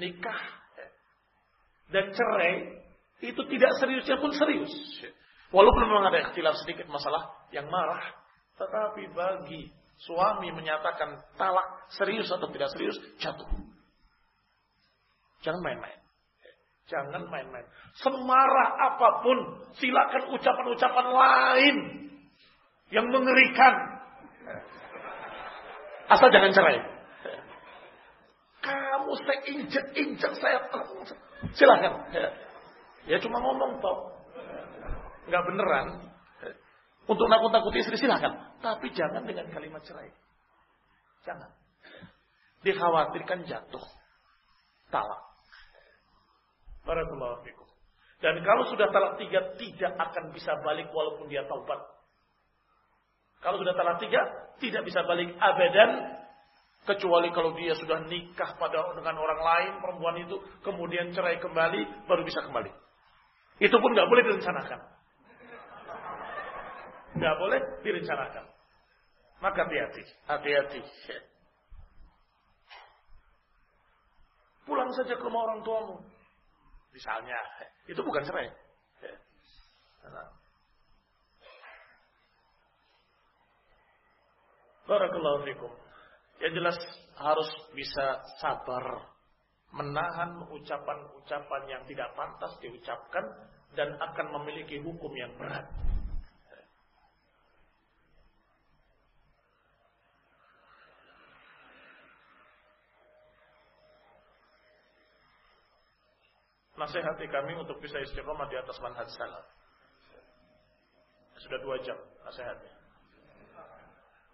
Nikah 0.00 0.40
dan 1.92 2.10
cerai 2.16 2.80
itu 3.20 3.40
tidak 3.52 3.72
seriusnya 3.78 4.16
pun 4.18 4.32
serius. 4.32 4.72
Walaupun 5.54 5.86
memang 5.86 6.10
ada 6.10 6.18
ikhtilaf 6.30 6.58
sedikit 6.64 6.90
masalah 6.90 7.30
yang 7.54 7.70
marah, 7.70 8.02
tetapi 8.58 9.06
bagi 9.14 9.70
suami 10.02 10.50
menyatakan 10.50 11.22
talak 11.38 11.88
serius 11.94 12.26
atau 12.30 12.50
tidak 12.50 12.70
serius, 12.74 12.98
jatuh. 13.22 13.46
Jangan 15.44 15.60
main-main. 15.60 15.98
Jangan 16.84 17.24
main-main. 17.32 17.64
Semarah 17.96 18.68
apa 18.76 19.08
pun, 19.24 19.38
silakan 19.80 20.36
ucapan-ucapan 20.36 21.06
lain 21.12 21.76
yang 22.92 23.06
mengerikan. 23.08 23.74
Asal 26.12 26.28
jangan 26.28 26.52
cerai. 26.52 26.78
Kamu 28.64 29.12
saya 29.24 29.40
injek-injek 29.48 30.32
saya. 30.40 30.60
Silakan. 31.56 31.92
Ya 33.04 33.16
cuma 33.20 33.36
ngomong 33.40 33.80
toh. 33.80 33.98
Nggak 35.28 35.44
beneran. 35.48 36.13
Untuk 37.04 37.26
nakut-nakuti 37.28 37.84
istri 37.84 38.00
silahkan. 38.00 38.56
Tapi 38.64 38.88
jangan 38.96 39.28
dengan 39.28 39.44
kalimat 39.52 39.84
cerai. 39.84 40.08
Jangan. 41.28 41.52
Dikhawatirkan 42.64 43.44
jatuh. 43.44 43.84
Talak. 44.88 45.22
Barakallahu 46.88 47.44
fikum. 47.44 47.68
Dan 48.24 48.40
kalau 48.40 48.64
sudah 48.72 48.88
talak 48.88 49.20
tiga, 49.20 49.52
tidak 49.60 49.92
akan 50.00 50.32
bisa 50.32 50.56
balik 50.64 50.88
walaupun 50.96 51.28
dia 51.28 51.44
taubat. 51.44 51.76
Kalau 53.44 53.60
sudah 53.60 53.76
talak 53.76 54.00
tiga, 54.00 54.20
tidak 54.56 54.88
bisa 54.88 55.04
balik 55.04 55.36
abadan. 55.36 56.24
Kecuali 56.84 57.32
kalau 57.32 57.56
dia 57.56 57.72
sudah 57.76 58.04
nikah 58.08 58.60
pada 58.60 58.92
dengan 58.96 59.16
orang 59.16 59.40
lain, 59.40 59.72
perempuan 59.80 60.16
itu, 60.20 60.36
kemudian 60.60 61.12
cerai 61.16 61.40
kembali, 61.40 62.08
baru 62.08 62.24
bisa 62.24 62.44
kembali. 62.44 62.72
Itu 63.60 63.76
pun 63.76 63.90
nggak 63.92 64.08
boleh 64.08 64.22
direncanakan. 64.24 64.80
Nggak 67.14 67.34
boleh 67.38 67.60
direncanakan. 67.86 68.44
Maka 69.42 69.58
hati-hati, 69.66 70.02
hati-hati. 70.26 70.80
Pulang 74.64 74.90
saja 74.96 75.14
ke 75.14 75.22
rumah 75.22 75.52
orang 75.52 75.60
tuamu. 75.60 75.96
Misalnya, 76.94 77.36
itu 77.84 78.00
bukan 78.00 78.24
cerai. 78.24 78.48
Barakallahu 84.84 85.48
fikum. 85.48 85.72
Yang 86.44 86.52
jelas 86.60 86.78
harus 87.16 87.50
bisa 87.72 88.20
sabar 88.36 89.14
menahan 89.74 90.44
ucapan-ucapan 90.54 91.62
yang 91.66 91.82
tidak 91.88 92.12
pantas 92.14 92.52
diucapkan 92.60 93.24
dan 93.74 93.96
akan 93.98 94.26
memiliki 94.40 94.78
hukum 94.84 95.10
yang 95.18 95.32
berat. 95.40 95.66
Nasihati 106.84 107.24
kami 107.32 107.56
untuk 107.56 107.80
bisa 107.80 107.96
istiqomah 108.04 108.44
di 108.52 108.60
atas 108.60 108.76
manhaj 108.84 109.08
salaf. 109.16 109.48
Sudah 111.40 111.58
dua 111.64 111.80
jam 111.80 111.96
nasihatnya. 112.28 112.72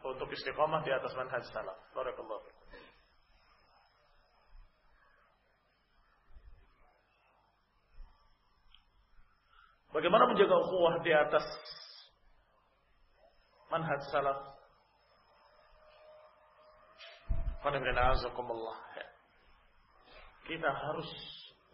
Untuk 0.02 0.26
istiqomah 0.34 0.82
di 0.82 0.90
atas 0.90 1.14
manhaj 1.14 1.46
salaf. 1.54 1.78
Barakallahu 1.94 2.58
Bagaimana 9.90 10.30
menjaga 10.30 10.54
ukhuwah 10.54 11.02
di 11.02 11.10
atas 11.10 11.42
manhaj 13.74 14.02
salaf? 14.14 14.38
Kita 20.46 20.70
harus 20.70 21.10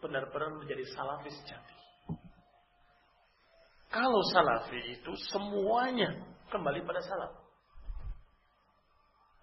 benar-benar 0.07 0.54
menjadi 0.62 0.86
salafi 0.94 1.30
sejati. 1.34 1.76
Kalau 3.90 4.22
salafi 4.30 4.98
itu 4.98 5.12
semuanya 5.34 6.14
kembali 6.54 6.86
pada 6.86 7.02
salaf. 7.02 7.32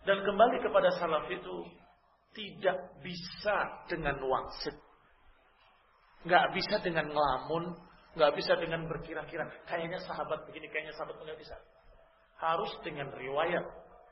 Dan 0.04 0.20
kembali 0.24 0.58
kepada 0.60 0.92
salaf 1.00 1.28
itu 1.32 1.56
tidak 2.36 3.00
bisa 3.00 3.88
dengan 3.88 4.20
wangsit. 4.20 4.76
Nggak 6.28 6.46
bisa 6.56 6.76
dengan 6.84 7.08
ngelamun. 7.12 7.76
Nggak 8.14 8.32
bisa 8.38 8.54
dengan 8.60 8.86
berkira-kira. 8.86 9.48
Kayaknya 9.66 10.00
sahabat 10.06 10.46
begini, 10.46 10.70
kayaknya 10.70 10.94
sahabat 10.94 11.18
nggak 11.18 11.40
bisa. 11.40 11.56
Harus 12.38 12.72
dengan 12.84 13.10
riwayat. 13.16 13.66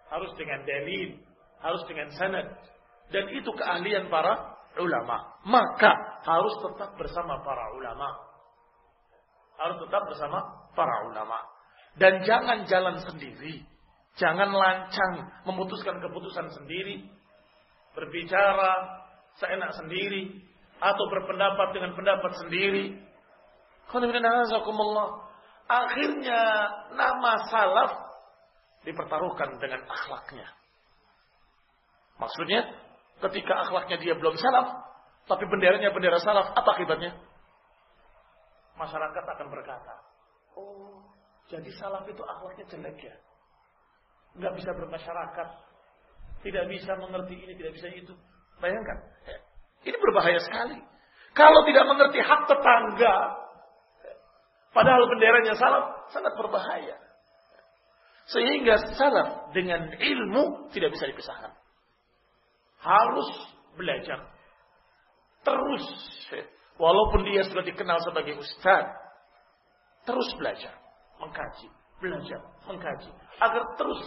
Harus 0.09 0.31
dengan 0.39 0.63
dalil. 0.63 1.21
Harus 1.59 1.83
dengan 1.85 2.07
sanad. 2.15 2.47
Dan 3.11 3.29
itu 3.35 3.51
keahlian 3.51 4.07
para 4.07 4.57
ulama. 4.79 5.37
Maka 5.43 5.91
harus 6.21 6.53
tetap 6.61 6.93
bersama 6.97 7.41
para 7.41 7.65
ulama. 7.77 8.09
Harus 9.57 9.77
tetap 9.85 10.03
bersama 10.09 10.39
para 10.73 10.95
ulama. 11.09 11.37
Dan 11.97 12.23
jangan 12.25 12.65
jalan 12.65 12.97
sendiri. 13.03 13.65
Jangan 14.17 14.49
lancang 14.51 15.13
memutuskan 15.45 15.97
keputusan 16.01 16.49
sendiri. 16.53 17.09
Berbicara 17.97 19.01
seenak 19.37 19.73
sendiri. 19.77 20.41
Atau 20.81 21.05
berpendapat 21.09 21.77
dengan 21.77 21.93
pendapat 21.93 22.31
sendiri. 22.41 22.97
Akhirnya 25.71 26.43
nama 26.95 27.33
salaf 27.47 27.91
dipertaruhkan 28.81 29.61
dengan 29.61 29.85
akhlaknya. 29.85 30.47
Maksudnya 32.17 32.61
ketika 33.21 33.53
akhlaknya 33.67 33.97
dia 34.01 34.13
belum 34.17 34.37
salaf, 34.37 34.90
tapi 35.29 35.43
benderanya 35.45 35.93
bendera 35.93 36.17
salaf, 36.17 36.53
apa 36.53 36.69
akibatnya? 36.77 37.13
Masyarakat 38.77 39.23
akan 39.37 39.47
berkata, 39.53 39.93
oh, 40.57 41.05
jadi 41.51 41.69
salaf 41.77 42.07
itu 42.09 42.23
akhlaknya 42.23 42.65
jelek 42.71 42.97
ya. 42.97 43.15
Nggak 44.39 44.53
bisa 44.57 44.71
bermasyarakat. 44.73 45.49
Tidak 46.41 46.65
bisa 46.73 46.97
mengerti 46.97 47.35
ini, 47.37 47.53
tidak 47.53 47.73
bisa 47.77 47.87
itu. 47.93 48.13
Bayangkan. 48.57 48.97
Ini 49.85 49.97
berbahaya 49.97 50.41
sekali. 50.41 50.79
Kalau 51.37 51.61
tidak 51.69 51.85
mengerti 51.85 52.19
hak 52.19 52.41
tetangga, 52.49 53.15
padahal 54.73 55.03
benderanya 55.11 55.53
salaf, 55.53 56.09
sangat 56.09 56.33
berbahaya. 56.33 56.97
Sehingga 58.31 58.95
salaf 58.95 59.51
dengan 59.51 59.91
ilmu 59.91 60.71
tidak 60.71 60.95
bisa 60.95 61.05
dipisahkan. 61.11 61.51
Harus 62.81 63.29
belajar. 63.75 64.30
Terus. 65.41 65.85
Walaupun 66.81 67.27
dia 67.27 67.45
sudah 67.45 67.61
dikenal 67.61 68.01
sebagai 68.01 68.41
ustaz. 68.41 68.85
Terus 70.05 70.29
belajar. 70.37 70.73
Mengkaji. 71.21 71.67
Belajar. 72.01 72.41
Mengkaji. 72.65 73.11
Agar 73.37 73.63
terus 73.77 74.01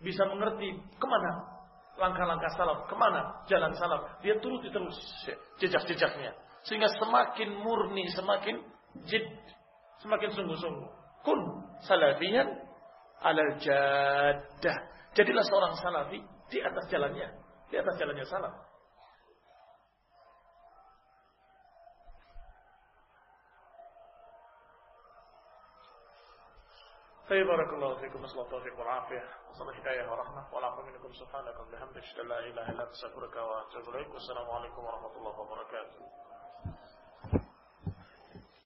bisa 0.00 0.26
mengerti 0.26 0.74
ke 0.96 1.06
mana 1.06 1.60
langkah-langkah 2.00 2.50
salaf, 2.56 2.88
ke 2.88 2.96
mana 2.96 3.44
jalan 3.46 3.76
salaf. 3.76 4.18
Dia 4.24 4.40
turuti 4.40 4.72
terus 4.72 4.96
jejak-jejaknya. 5.60 6.32
Sehingga 6.64 6.88
semakin 6.96 7.60
murni, 7.60 8.08
semakin 8.16 8.64
jid, 9.04 9.24
semakin 10.00 10.32
sungguh-sungguh. 10.32 10.88
Kun 11.20 11.40
salafiyan 11.84 12.48
alal 13.20 13.60
jadah. 13.60 14.76
Jadilah 15.12 15.44
seorang 15.44 15.74
salafi 15.76 16.18
di 16.48 16.58
atas 16.64 16.88
jalannya, 16.88 17.28
di 17.68 17.76
atas 17.76 17.94
jalannya 18.00 18.24
salaf. 18.24 18.54
طيب 27.30 27.46
بارك 27.46 27.68
الله 27.68 28.00
فيكم 28.00 28.22
نسأل 28.22 28.40
التوفيق 28.40 28.78
والعافية. 28.78 29.24
وصل 29.50 29.68
الهداية 29.68 30.10
ورحمة 30.10 30.54
والعفو 30.54 30.82
منكم 30.82 31.12
سبحانك 31.12 31.60
وبحمدك 31.60 32.02
لا 32.26 32.38
إله 32.38 32.70
إلا 32.70 32.82
أنت 32.82 32.90
أستغفرك 32.90 33.36
وأتوب 33.36 33.94
إليك. 33.94 34.08
والسلام 34.14 34.50
عليكم 34.50 34.84
ورحمة 34.84 35.16
الله 35.16 35.40
وبركاته. 35.40 36.00